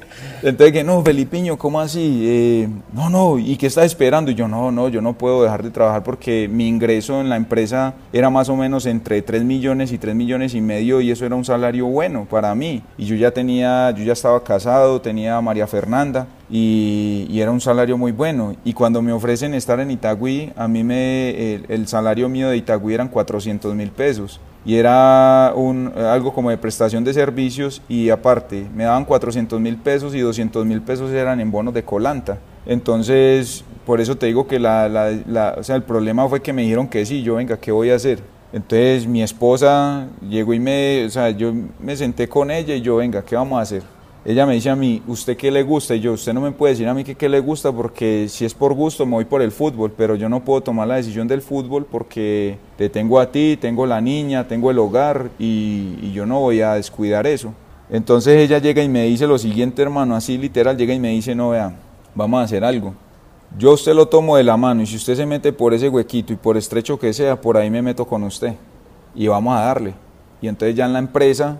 [0.44, 2.22] entonces que no, Felipiño, ¿cómo así?
[2.24, 4.32] Eh, no, no, ¿y qué estás esperando?
[4.32, 7.36] Y yo, no, no, yo no puedo dejar de trabajar porque mi ingreso en la
[7.36, 11.26] empresa era más o menos entre 3 millones y 3 millones y medio y eso
[11.26, 12.84] era un salario bueno para mí.
[12.98, 17.62] Y yo ya tenía, yo ya estaba casado, tenía a María Fernanda y, era un
[17.62, 18.56] salario muy bueno.
[18.64, 22.94] Y cuando me ofrecen estar en Itagüí, a mí me, el, salario mío de Itagüí
[22.94, 24.40] eran 400 mil pesos.
[24.68, 29.78] Y era un, algo como de prestación de servicios y aparte me daban 400 mil
[29.78, 32.38] pesos y 200 mil pesos eran en bonos de colanta.
[32.66, 37.06] Entonces, por eso te digo que la, la, el problema fue que me dijeron que
[37.06, 38.20] sí, yo venga, ¿qué voy a hacer?
[38.52, 42.98] Entonces mi esposa llegó y me, o sea, yo me senté con ella y yo,
[42.98, 43.84] venga, ¿qué vamos a hacer?
[44.28, 45.96] Ella me dice a mí, ¿usted qué le gusta?
[45.96, 48.54] Y yo, usted no me puede decir a mí qué le gusta porque si es
[48.54, 51.42] por gusto me voy por el fútbol, pero yo no puedo tomar la decisión del
[51.42, 56.42] fútbol porque te tengo a ti, tengo la niña, tengo el hogar y yo no
[56.42, 57.54] voy a descuidar eso.
[57.90, 61.34] Entonces ella llega y me dice lo siguiente, hermano, así literal, llega y me dice,
[61.34, 61.74] no, vea,
[62.14, 62.96] vamos a hacer algo.
[63.58, 66.34] Yo usted lo tomo de la mano y si usted se mete por ese huequito
[66.34, 68.56] y por estrecho que sea, por ahí me meto con usted
[69.16, 69.94] y vamos a darle.
[70.42, 71.60] Y entonces ya en la empresa,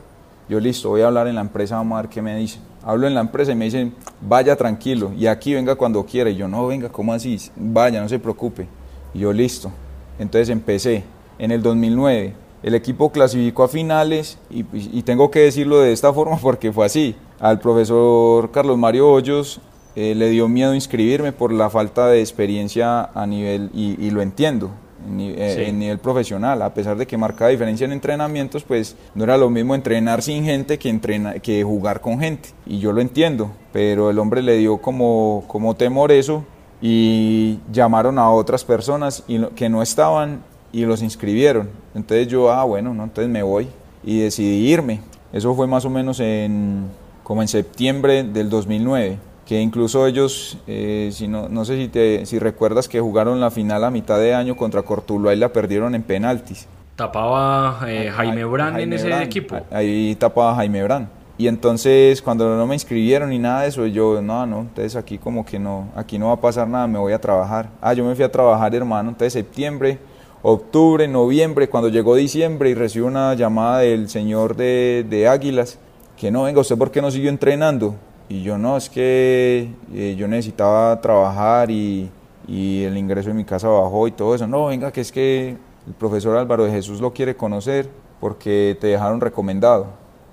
[0.50, 2.62] yo listo, voy a hablar en la empresa, vamos a ver qué me dicen.
[2.84, 6.30] Hablo en la empresa y me dicen, vaya tranquilo y aquí venga cuando quiera.
[6.30, 7.38] Y yo, no, venga, ¿cómo así?
[7.56, 8.68] Vaya, no se preocupe.
[9.14, 9.72] Y yo, listo.
[10.20, 11.04] Entonces empecé
[11.38, 16.12] en el 2009 el equipo clasificó a finales y, y, tengo que decirlo de esta
[16.18, 17.16] forma porque fue así.
[17.40, 19.62] Al profesor Carlos Mario Hoyos
[19.96, 24.72] eh, le dio miedo inscribirme por la falta de experiencia a nivel, y lo entiendo,
[25.08, 25.64] en, eh, sí.
[25.70, 29.50] en, nivel profesional, a pesar de que marcaba diferencia en entrenamientos, pues no era lo
[29.50, 32.50] mismo entrenar sin gente que, entrena, que jugar con gente.
[32.66, 36.44] Y yo lo entiendo, pero el hombre le dio como, como temor eso
[36.82, 41.70] y llamaron a otras personas y, que no estaban y los inscribieron.
[41.96, 43.68] Entonces yo, ah, bueno, no, entonces me voy
[44.04, 45.02] y decidí irme.
[45.34, 46.86] Eso fue más o menos en,
[47.24, 52.26] como en septiembre del 2009, que incluso ellos, eh, si no, no sé si, te,
[52.26, 55.96] si recuerdas que jugaron la final a mitad de año contra Cortuluá y la perdieron
[55.96, 56.68] en penaltis.
[56.98, 59.58] Tapaba eh, Jaime Brand Jaime en ese Brand, equipo.
[59.72, 61.08] Ahí tapaba Jaime Brand.
[61.38, 65.18] Y entonces cuando no me inscribieron ni nada de eso, yo, no, no, entonces aquí
[65.18, 67.70] como que no, aquí no va a pasar nada, me voy a trabajar.
[67.80, 69.98] Ah, yo me fui a trabajar, hermano, entonces septiembre,
[70.42, 75.80] octubre, noviembre, cuando llegó diciembre y recibo una llamada del señor de, de Águilas,
[76.18, 77.96] que no, venga, ¿usted por qué no siguió entrenando?
[78.30, 82.10] Y yo no, es que eh, yo necesitaba trabajar y,
[82.48, 84.48] y, el ingreso de mi casa bajó y todo eso.
[84.48, 88.88] No, venga, que es que el profesor Álvaro de Jesús lo quiere conocer porque te
[88.88, 89.88] dejaron recomendado.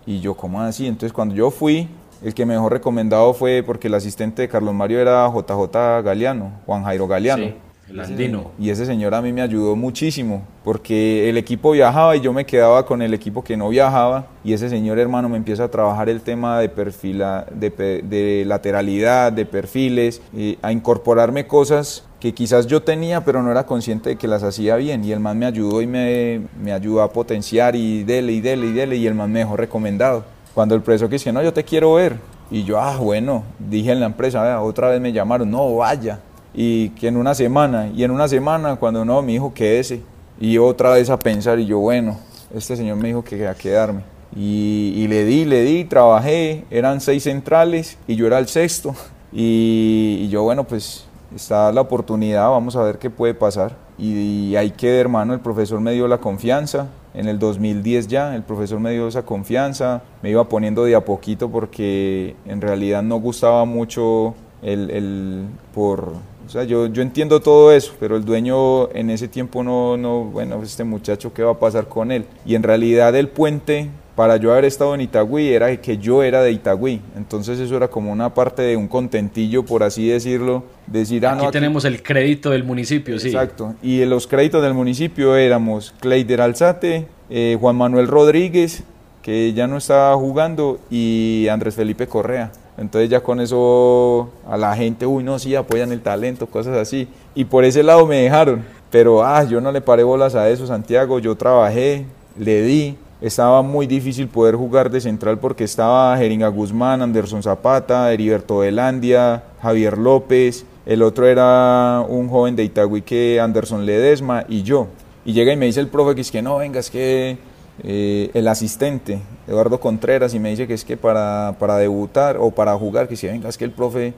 [0.07, 0.87] Y yo, ¿cómo así?
[0.87, 1.89] Entonces cuando yo fui,
[2.23, 6.83] el que mejor recomendado fue porque el asistente de Carlos Mario era JJ Galeano, Juan
[6.83, 7.45] Jairo Galeano.
[7.45, 7.55] Sí.
[7.89, 8.53] El andino.
[8.59, 12.47] Y ese señor a mí me ayudó muchísimo, porque el equipo viajaba y yo me
[12.47, 16.09] quedaba con el equipo que no viajaba, y ese señor hermano me empieza a trabajar
[16.09, 17.71] el tema de perfila, de,
[18.03, 20.23] de lateralidad, de perfiles,
[20.63, 24.77] a incorporarme cosas que quizás yo tenía, pero no era consciente de que las hacía
[24.77, 28.41] bien, y el man me ayudó y me, me ayudó a potenciar, y dele, y
[28.41, 30.25] dele, y dele, y el man me dejó recomendado.
[30.55, 32.17] Cuando el profesor que dice, no, yo te quiero ver,
[32.51, 36.21] y yo, ah, bueno, dije en la empresa, otra vez me llamaron, no, vaya,
[36.55, 40.03] y que en una semana, y en una semana cuando no, mi hijo quédese,
[40.41, 42.19] y otra vez a pensar, y yo, bueno,
[42.55, 44.03] este señor me dijo que a quedarme.
[44.37, 48.95] Y, y, le di, le di, trabajé, eran seis centrales y yo era el sexto.
[49.37, 53.75] Y, y, yo, bueno, pues está la oportunidad, vamos a ver qué puede pasar.
[53.99, 56.87] Y, y ahí quedé, hermano, el profesor me dio la confianza.
[57.15, 61.05] En el 2010 ya, el profesor me dio esa confianza, me iba poniendo de a
[61.05, 66.13] poquito porque en realidad no gustaba mucho el, el por
[66.47, 70.25] o sea, yo, yo entiendo todo eso, pero el dueño en ese tiempo no, no,
[70.25, 72.25] bueno, este muchacho, ¿qué va a pasar con él?
[72.45, 76.43] Y en realidad el puente, para yo haber estado en Itagüí, era que yo era
[76.43, 77.01] de Itagüí.
[77.17, 80.65] Entonces eso era como una parte de un contentillo, por así decirlo.
[80.87, 83.29] Decir, ah, aquí no, aquí tenemos el crédito del municipio, sí.
[83.29, 83.75] Exacto.
[83.83, 88.85] Y los créditos del municipio éramos Cleider Alzate, eh, Juan Manuel Rodríguez,
[89.23, 92.53] que ya no estaba jugando, y Andrés Felipe Correa.
[92.77, 97.09] Entonces ya con eso a la gente, uy, no, sí, apoyan el talento, cosas así.
[97.35, 98.65] Y por ese lado me dejaron.
[98.91, 101.19] Pero, ah, yo no le paré bolas a eso, Santiago.
[101.19, 102.07] Yo trabajé,
[102.39, 102.97] le di.
[103.21, 109.45] Estaba muy difícil poder jugar de central porque estaba Jeringa Guzmán, Anderson Zapata, Heriberto Velandia,
[109.63, 110.67] Javier López.
[110.85, 114.89] El otro era un joven de Itagüí que Anderson Ledesma y yo.
[115.25, 117.39] Y llega y me dice el profe que es que no, venga, es que
[117.83, 122.51] eh, el asistente, Eduardo Contreras, y me dice que es que para, para debutar o
[122.51, 124.15] para jugar, que si venga, es que el profe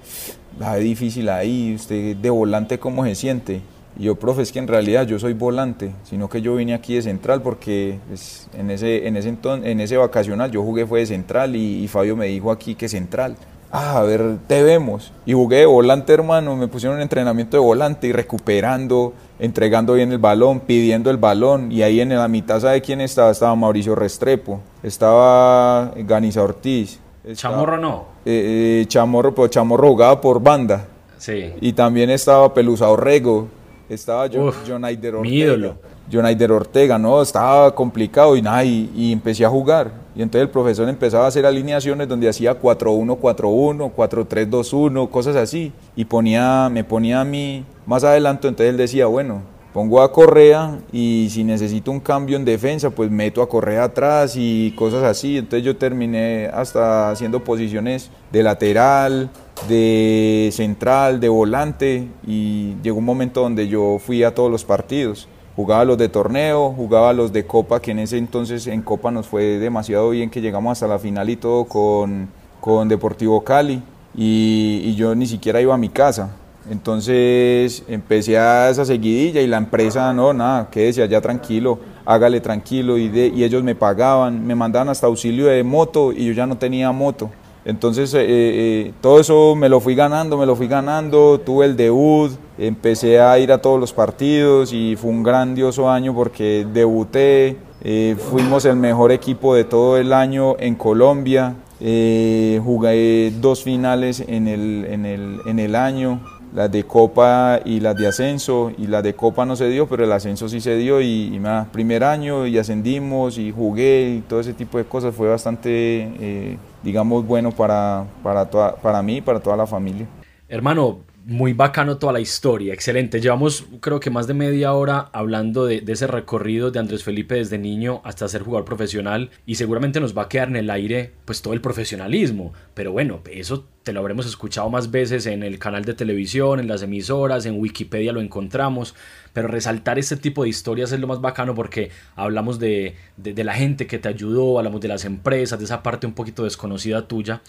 [0.59, 3.63] la ve difícil ahí, usted de volante, ¿cómo se siente?
[3.99, 6.95] Y yo, profe, es que en realidad yo soy volante, sino que yo vine aquí
[6.95, 11.07] de central porque pues, en, ese, en, ese en ese vacacional yo jugué fue de
[11.07, 13.37] central y, y Fabio me dijo aquí que central
[13.77, 15.13] ah, a ver, te vemos.
[15.27, 20.13] Y jugué de volante, hermano, me pusieron un entrenamiento de volante y recuperando, entregando bien
[20.13, 21.71] el balón, pidiendo el balón.
[21.71, 23.31] Y ahí en la mitad, ¿sabe quién estaba?
[23.31, 26.99] Estaba Mauricio Restrepo, estaba Ganiza Ortiz.
[27.23, 28.05] Estaba, Chamorro no.
[28.25, 30.87] Eh, eh, Chamorro, pero Chamorro jugaba por banda.
[31.19, 31.53] Sí.
[31.61, 33.49] Y también estaba Pelusa Orrego,
[33.89, 35.31] estaba John, Uf, John Aider Ortega.
[35.31, 35.77] Mi ídolo.
[36.11, 40.06] John Aider Ortega, no, estaba complicado y nada, y, y, empecé a jugar.
[40.17, 45.73] Y entonces el profesor empezaba a hacer alineaciones donde hacía 4-1, 4-1, 4-3-2-1, cosas así.
[45.95, 49.43] Y ponía, me ponía a mí más adelante, entonces él decía, bueno,
[49.75, 54.33] pongo a Correa y si necesito un cambio en defensa, pues meto a Correa atrás
[54.35, 55.37] y cosas así.
[55.37, 59.29] Entonces yo terminé hasta haciendo posiciones de lateral,
[59.69, 65.29] de central, de volante y llegó un momento donde yo fui a todos los partidos.
[65.57, 69.27] Jugaba los de torneo, jugaba los de Copa, que en ese entonces en Copa nos
[69.27, 72.29] fue demasiado bien que llegamos hasta la final y todo con,
[72.61, 73.83] con Deportivo Cali
[74.15, 76.31] y, yo ni siquiera iba a mi casa
[76.71, 82.99] entonces empecé a esa seguidilla y la empresa, no, nada, quédese allá tranquilo, hágale tranquilo.
[82.99, 86.47] Y, de, y ellos me pagaban, me mandaban hasta auxilio de moto y yo ya
[86.47, 87.31] no tenía moto.
[87.67, 91.77] Entonces eh, eh, todo eso me lo fui ganando, me lo fui ganando, tuve el
[91.77, 97.57] debut, empecé a ir a todos los partidos y fue un grandioso año porque debuté,
[97.83, 104.47] eh, fuimos el mejor equipo de todo el año en Colombia, jugué dos finales en
[104.47, 106.21] el, en el, en el año,
[106.55, 110.05] las de Copa y las de ascenso, y las de Copa no se dio, pero
[110.05, 114.21] el ascenso sí se dio, y, y más, primer año, y ascendimos, y jugué, y
[114.21, 116.57] todo ese tipo de cosas, fue bastante,
[116.87, 120.07] digamos, bueno para, para, toda, para mí y para toda la familia.
[120.49, 123.21] Hermano, muy bacano toda la historia, excelente.
[123.21, 127.59] Llevamos creo que más de media hora hablando de, ese recorrido de Andrés Felipe desde
[127.59, 131.43] niño hasta ser jugador profesional y seguramente nos va a quedar en el aire pues
[131.43, 132.53] todo el profesionalismo.
[132.75, 136.69] Pero bueno, eso te lo habremos escuchado más veces en el canal de televisión, en
[136.69, 138.95] las emisoras, en Wikipedia lo encontramos.
[139.33, 143.43] Pero resaltar este tipo de historias es lo más bacano porque hablamos de, de, de
[143.45, 147.09] la gente que te ayudó, hablamos de las empresas, de esa parte un poquito desconocida
[147.09, 147.43] tuya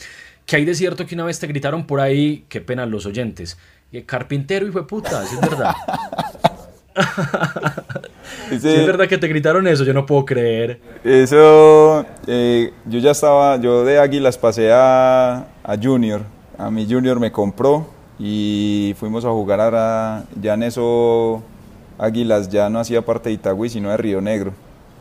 [0.47, 3.57] que hay de cierto que una vez te gritaron por ahí, qué pena los oyentes,
[4.05, 5.75] carpintero hijo de puta, si es verdad.
[8.49, 10.79] Si sí, es verdad que te gritaron eso, yo no puedo creer.
[11.03, 16.21] Eso, eh, yo ya estaba, yo de Águilas pasé a, a, Junior,
[16.57, 17.87] a mi Junior me compró
[18.17, 21.43] y fuimos a jugar a, ya en eso
[21.99, 24.53] Águilas ya no hacía parte de Itagüí, sino de Río Negro.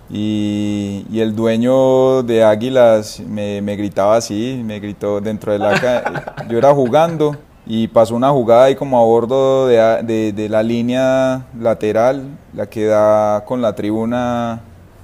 [0.09, 6.36] Y, y, el dueño de Águilas me, me, gritaba así, me gritó dentro de la...
[6.48, 7.36] yo era jugando
[7.66, 12.66] y pasó una jugada ahí como a bordo de, de, de, la línea lateral, la
[12.66, 14.61] que da con la tribuna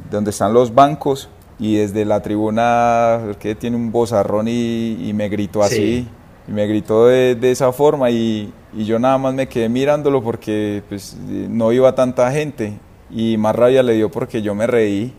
[0.09, 1.29] donde están los bancos
[1.59, 6.09] y desde la tribuna que tiene un bozarrón y, y me gritó así, sí.
[6.47, 10.23] y me gritó de, de esa forma y, y, yo nada más me quedé mirándolo
[10.23, 12.79] porque pues, no iba tanta gente
[13.13, 15.13] y más rabia le dio porque yo me reí.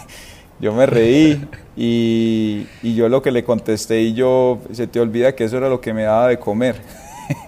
[0.60, 5.34] yo me reí y, y, yo lo que le contesté y yo, se te olvida
[5.34, 6.76] que eso era lo que me daba de comer.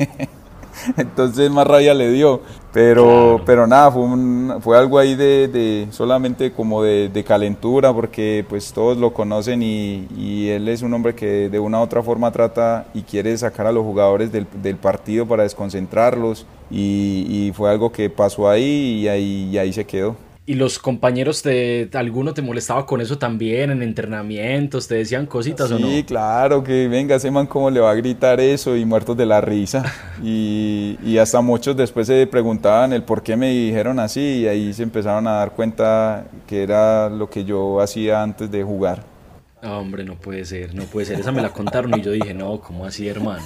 [0.97, 2.43] Entonces más rabia le dio.
[2.73, 7.91] Pero, pero nada, fue, un, fue algo ahí de, de solamente como de, de, calentura,
[7.95, 11.83] porque pues todos lo conocen y, y, él es un hombre que de una u
[11.83, 16.45] otra forma trata y quiere sacar a los jugadores del, del partido para desconcentrarlos.
[16.71, 20.17] Y, y, fue algo que pasó ahí y ahí, y ahí se quedó.
[20.49, 24.87] ¿Y los compañeros de alguno te molestaba con eso también en entrenamientos?
[24.87, 25.89] ¿Te decían cositas sí, o no?
[25.89, 29.27] Sí, claro, que venga, ese man cómo le va a gritar eso y muertos de
[29.27, 29.85] la risa.
[30.23, 34.73] y, y, hasta muchos después se preguntaban el por qué me dijeron así y ahí
[34.73, 39.17] se empezaron a dar cuenta que era lo que yo hacía antes de jugar.
[39.65, 41.19] Oh, hombre, no puede ser, no puede ser.
[41.19, 43.45] Esa me la contaron y yo dije, no, ¿cómo así, hermano?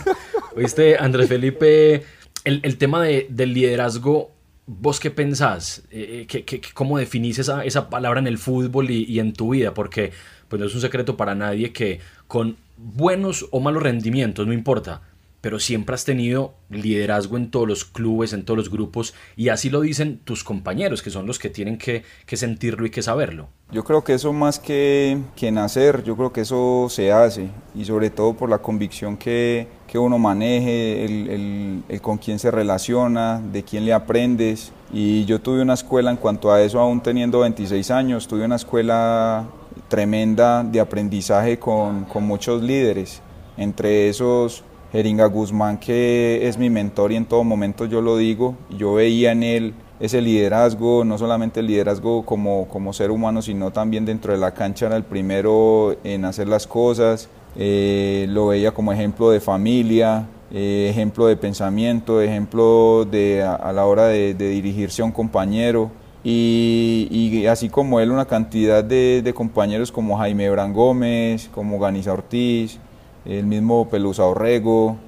[0.54, 2.02] Oíste, Andrés Felipe,
[2.44, 4.32] el, el tema de, del liderazgo
[4.72, 5.82] ¿Vos qué pensás?
[5.90, 9.50] Eh, ¿qué, qué, ¿Cómo definís esa, esa, palabra en el fútbol y, y, en tu
[9.50, 9.74] vida?
[9.74, 10.12] Porque
[10.46, 15.02] pues no es un secreto para nadie que con buenos o malos rendimientos, no importa,
[15.40, 19.70] pero siempre has tenido liderazgo en todos los clubes, en todos los grupos, y así
[19.70, 23.48] lo dicen tus compañeros, que son los que tienen que, que sentirlo y que saberlo.
[23.72, 27.84] Yo creo que eso más que, que nacer, yo creo que eso se hace, y
[27.84, 33.64] sobre todo por la convicción que, que uno maneje, el, con quién se relaciona, de
[33.64, 34.72] quién le aprendes.
[34.92, 38.54] Y yo tuve una escuela en cuanto a eso, aún teniendo 26 años, tuve una
[38.54, 39.48] escuela
[39.88, 43.20] tremenda de aprendizaje con, con muchos líderes,
[43.56, 44.62] entre esos
[44.92, 49.32] Jeringa Guzmán, que es mi mentor y en todo momento yo lo digo, yo veía
[49.32, 54.32] en él ese liderazgo, no solamente el liderazgo como, como ser humano, sino también dentro
[54.32, 59.30] de la cancha era el primero en hacer las cosas, eh, lo veía como ejemplo
[59.30, 65.04] de familia, eh, ejemplo de pensamiento, ejemplo de, a, a la hora de, dirigirse a
[65.04, 65.90] un compañero.
[66.22, 71.78] Y, y, así como él, una cantidad de, de compañeros como Jaime Bran Gómez, como
[71.78, 72.78] Ganiza Ortiz,
[73.24, 74.98] el mismo Pelusa Orrego,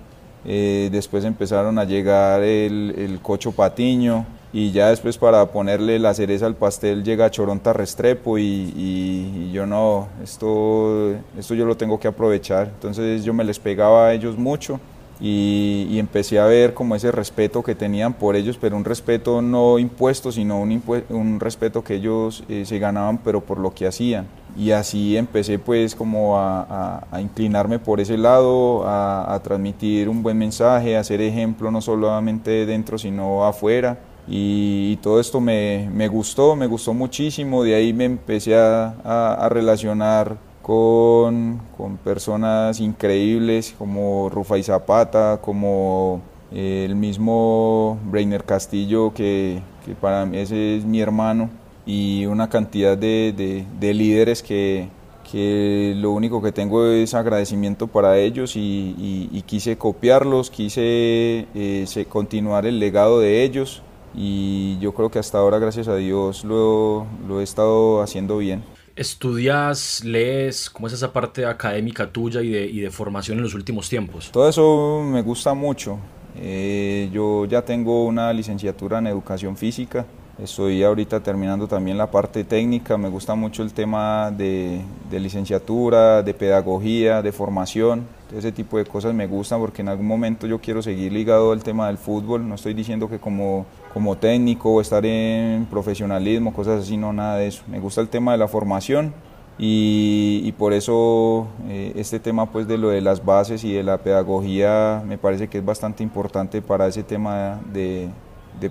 [0.45, 6.47] eh, después empezaron a llegar el, Cocho Patiño y ya después para ponerle la cereza
[6.47, 11.99] al pastel llega Choronta Restrepo y, y, y, yo no, esto, esto yo lo tengo
[11.99, 14.81] que aprovechar, entonces yo me les pegaba a ellos mucho
[15.23, 19.79] y, empecé a ver como ese respeto que tenían por ellos, pero un respeto no
[19.79, 24.27] impuesto, sino un, un respeto que ellos eh, se ganaban, pero por lo que hacían.
[24.57, 30.97] Y así empecé pues como a, inclinarme por ese lado, a, transmitir un buen mensaje,
[30.97, 33.99] a ser ejemplo no solamente dentro, sino afuera.
[34.29, 40.37] Y, todo esto me, me, gustó, me gustó muchísimo, de ahí me empecé a relacionar
[40.63, 49.95] con, con personas increíbles como Rufai Zapata, como eh, el mismo Brainer Castillo, que, que,
[49.95, 51.51] para mí ese es mi hermano,
[51.85, 54.89] y una cantidad de, de, líderes que,
[55.31, 62.07] que, lo único que tengo es agradecimiento para ellos y, y, quise copiarlos, quise eh,
[62.09, 63.83] continuar el legado de ellos
[64.15, 68.63] y yo creo que hasta ahora, gracias a Dios, lo, lo he estado haciendo bien.
[68.95, 70.69] ¿Estudias, lees?
[70.69, 74.31] ¿Cómo es esa parte académica tuya y de, y de formación en los últimos tiempos?
[74.31, 75.99] Todo eso me gusta mucho.
[76.37, 80.07] Eh, yo ya tengo una licenciatura en educación física.
[80.43, 82.99] Estoy ahorita terminando también la parte técnica.
[82.99, 88.09] Me gusta mucho el tema de, de licenciatura, de pedagogía, de formación.
[88.37, 91.63] Ese tipo de cosas me gustan porque en algún momento yo quiero seguir ligado al
[91.63, 92.49] tema del fútbol.
[92.49, 97.37] No estoy diciendo que como como técnico o estar en profesionalismo, cosas así, no, nada
[97.37, 97.63] de eso.
[97.69, 99.15] Me gusta el tema de la formación
[99.59, 103.99] y, por eso eh, este tema pues de lo de las bases y de la
[103.99, 108.11] pedagogía me parece que es bastante importante para ese tema de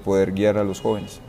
[0.04, 1.22] poder guiar a los jóvenes.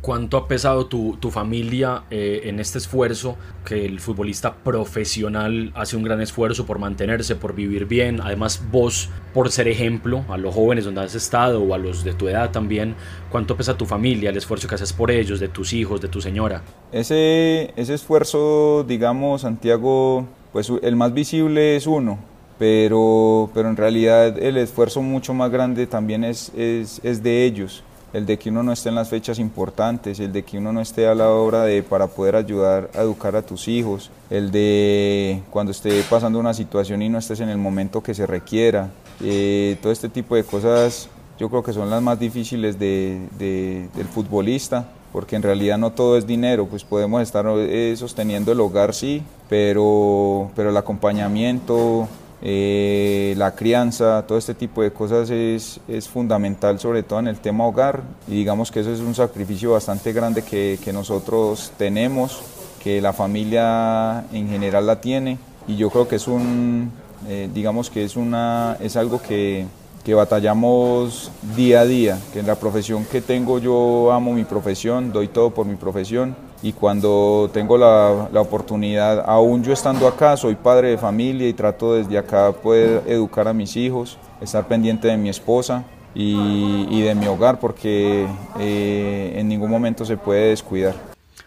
[0.00, 3.36] ¿Cuánto ha pesado tu, familia eh, en este esfuerzo?
[3.66, 8.18] Que el futbolista profesional hace un gran esfuerzo por mantenerse, por vivir bien.
[8.22, 12.14] Además, vos, por ser ejemplo a los jóvenes donde has estado o a los de
[12.14, 12.94] tu edad también,
[13.30, 16.22] ¿cuánto pesa tu familia, el esfuerzo que haces por ellos, de tus hijos, de tu
[16.22, 16.62] señora?
[16.92, 22.18] Ese, ese esfuerzo, digamos, Santiago, pues el más visible es uno,
[22.58, 27.84] pero, pero en realidad el esfuerzo mucho más grande también es, es, es de ellos
[28.12, 30.80] el de que uno no esté en las fechas importantes, el de que uno no
[30.80, 35.42] esté a la hora de para poder ayudar a educar a tus hijos, el de
[35.50, 38.90] cuando esté pasando una situación y no estés en el momento que se requiera,
[39.22, 41.08] eh, todo este tipo de cosas
[41.40, 46.18] yo creo que son las más difíciles de, del futbolista, porque en realidad no todo
[46.18, 52.08] es dinero, pues podemos estar eh, sosteniendo el hogar sí, pero, pero el acompañamiento,
[52.42, 57.38] eh, la crianza, todo este tipo de cosas es, es, fundamental, sobre todo en el
[57.38, 62.40] tema hogar, y digamos que eso es un sacrificio bastante grande que, que nosotros tenemos,
[62.82, 65.38] que la familia en general la tiene,
[65.68, 66.90] y yo creo que es un,
[67.28, 69.66] eh, digamos que es, una, es algo que,
[70.02, 75.12] que batallamos día a día, que en la profesión que tengo yo amo mi profesión,
[75.12, 80.36] doy todo por mi profesión y cuando tengo la, la, oportunidad, aún yo estando acá,
[80.36, 85.08] soy padre de familia y trato desde acá poder educar a mis hijos, estar pendiente
[85.08, 85.84] de mi esposa
[86.14, 88.26] y, y de mi hogar porque
[88.58, 90.94] eh, en ningún momento se puede descuidar.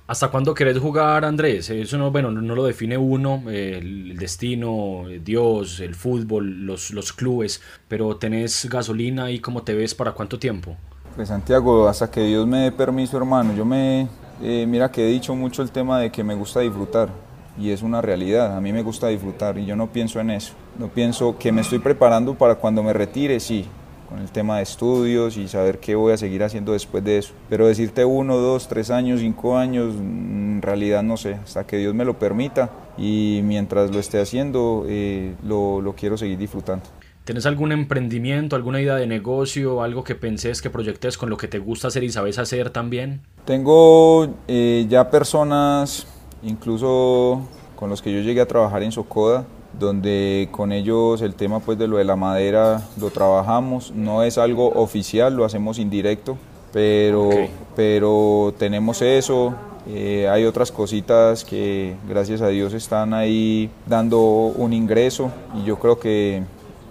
[0.05, 1.69] ¿Hasta cuándo querés jugar, Andrés?
[1.69, 7.61] Eso no, bueno, no lo define uno, el destino, Dios, el fútbol, los, los clubes,
[7.87, 10.75] pero tenés gasolina y cómo te ves para cuánto tiempo?
[11.15, 13.53] Pues Santiago, hasta que Dios me dé permiso, hermano.
[13.55, 14.09] Yo me,
[14.43, 17.09] eh, mira que he dicho mucho el tema de que me gusta disfrutar
[17.57, 18.57] y es una realidad.
[18.57, 20.53] A mí me gusta disfrutar y yo no pienso en eso.
[20.77, 23.65] No pienso que me estoy preparando para cuando me retire, sí,
[24.09, 27.33] con el tema de estudios y saber qué voy a seguir haciendo después de eso.
[27.49, 31.93] Pero decirte uno, dos, tres años, cinco años, en realidad no sé, hasta que Dios
[31.93, 36.85] me lo permita y mientras lo esté haciendo eh, lo, lo quiero seguir disfrutando.
[37.25, 41.47] ¿Tienes algún emprendimiento, alguna idea de negocio, algo que penses, que proyectes con lo que
[41.47, 43.21] te gusta hacer y sabes hacer también?
[43.45, 46.05] Tengo eh, ya personas,
[46.43, 47.47] incluso
[47.77, 49.45] con los que yo llegué a trabajar en Socoda,
[49.79, 54.37] donde con ellos el tema pues de lo de la madera lo trabajamos, no es
[54.37, 56.37] algo oficial, lo hacemos indirecto,
[56.73, 57.29] pero,
[57.73, 59.55] pero tenemos eso,
[59.87, 65.79] eh, hay otras cositas que gracias a Dios están ahí dando un ingreso y yo
[65.79, 66.43] creo que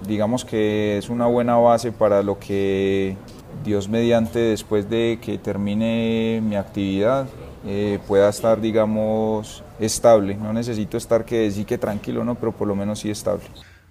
[0.07, 3.17] digamos que es una buena base para lo que
[3.65, 7.27] Dios mediante después de que termine mi actividad
[7.65, 10.35] eh, pueda estar, digamos, estable.
[10.35, 12.35] No necesito estar que sí que tranquilo, ¿no?
[12.35, 13.45] Pero por lo menos sí estable.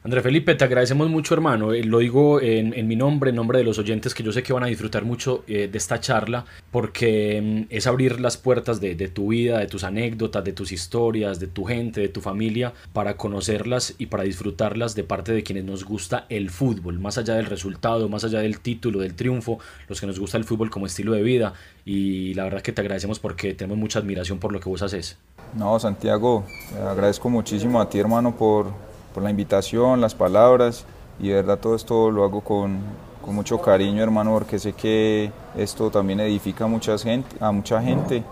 [0.04, 1.74] André Felipe, te agradecemos mucho, hermano.
[1.74, 4.52] Eh, lo digo en, mi nombre, en nombre de los oyentes, que yo sé que
[4.52, 8.96] van a disfrutar mucho eh, de esta charla, porque mm, es abrir las puertas de,
[9.10, 13.16] tu vida, de tus anécdotas, de tus historias, de tu gente, de tu familia, para
[13.16, 17.46] conocerlas y para disfrutarlas de parte de quienes nos gusta el fútbol, más allá del
[17.46, 21.12] resultado, más allá del título, del triunfo, los que nos gusta el fútbol como estilo
[21.12, 21.54] de vida.
[21.86, 25.20] Y la verdad que te agradecemos porque tenemos mucha admiración por lo que vos haces.
[25.56, 26.44] No, Santiago,
[26.90, 30.86] agradezco muchísimo a ti, hermano, por por la invitación, las palabras
[31.20, 32.80] y de verdad todo esto lo hago con,
[33.24, 37.82] con mucho cariño, hermano, porque sé que esto también edifica a mucha gente, a mucha
[37.82, 38.24] gente.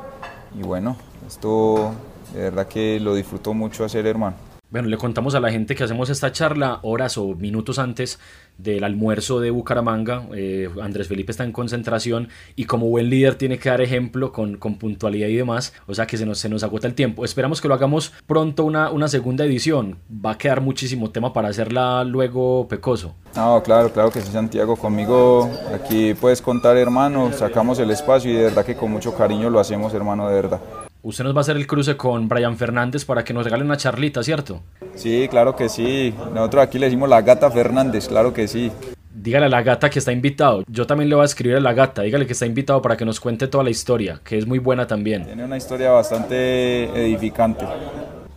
[0.57, 0.95] Y bueno,
[1.27, 1.91] esto
[2.33, 4.48] de verdad que lo disfruto mucho hacer, hermano.
[4.71, 8.19] Bueno, le contamos a la gente que hacemos esta charla horas o minutos antes
[8.59, 10.27] del almuerzo de Bucaramanga.
[10.35, 14.57] Eh, Andrés Felipe está en concentración y como buen líder tiene que dar ejemplo con,
[14.57, 15.73] con, puntualidad y demás.
[15.87, 17.25] O sea que se nos, se nos agota el tiempo.
[17.25, 19.97] Esperamos que lo hagamos pronto una, una segunda edición.
[20.23, 23.15] Va a quedar muchísimo tema para hacerla luego pecoso.
[23.35, 24.75] No, claro, claro que sí, Santiago.
[24.75, 27.33] Conmigo aquí puedes contar, hermano.
[27.33, 30.61] Sacamos el espacio y de verdad que con mucho cariño lo hacemos, hermano, de verdad.
[31.01, 33.77] Usted nos va a hacer el cruce con Brian Fernández para que nos regale una
[33.77, 34.63] charlita, ¿cierto?
[34.95, 36.13] Sí, claro que sí.
[36.33, 38.69] Nosotros aquí le decimos la gata Fernández, claro que sí.
[39.13, 40.63] Dígale a la gata que está invitado.
[40.67, 42.01] Yo también le voy a escribir a la gata.
[42.01, 44.87] Dígale que está invitado para que nos cuente toda la historia, que es muy buena
[44.87, 45.25] también.
[45.25, 47.65] Tiene una historia bastante edificante.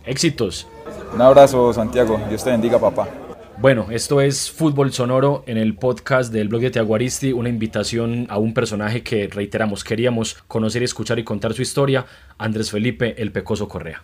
[0.05, 0.65] Éxitos.
[1.13, 2.17] Un abrazo, Santiago.
[2.29, 3.07] Dios te bendiga, papá.
[3.63, 8.37] Bueno, esto es Fútbol Sonoro en el podcast del blog de Tiaguaristi, una invitación a
[8.37, 12.05] un personaje que reiteramos queríamos conocer escuchar y contar su historia,
[12.37, 14.03] Andrés Felipe El Pecoso Correa.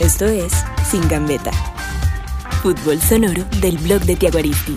[0.00, 0.52] Esto es
[0.90, 1.52] Sin Gambeta.
[2.62, 4.74] Fútbol sonoro del blog de Tiaguaristi.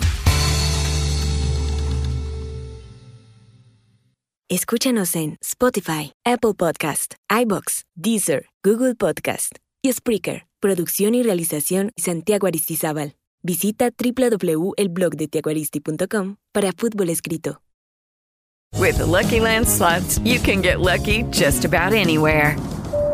[4.50, 9.52] Escúchanos en Spotify, Apple Podcast, iBox, Deezer, Google Podcast
[9.82, 10.44] y Spreaker.
[10.60, 13.14] Producción y realización Santiago Aristizábal.
[13.42, 17.62] Visita www.elblogdetiaguaristi.com para fútbol escrito.
[18.78, 22.58] With Lucky Land slots, you can get lucky just about anywhere.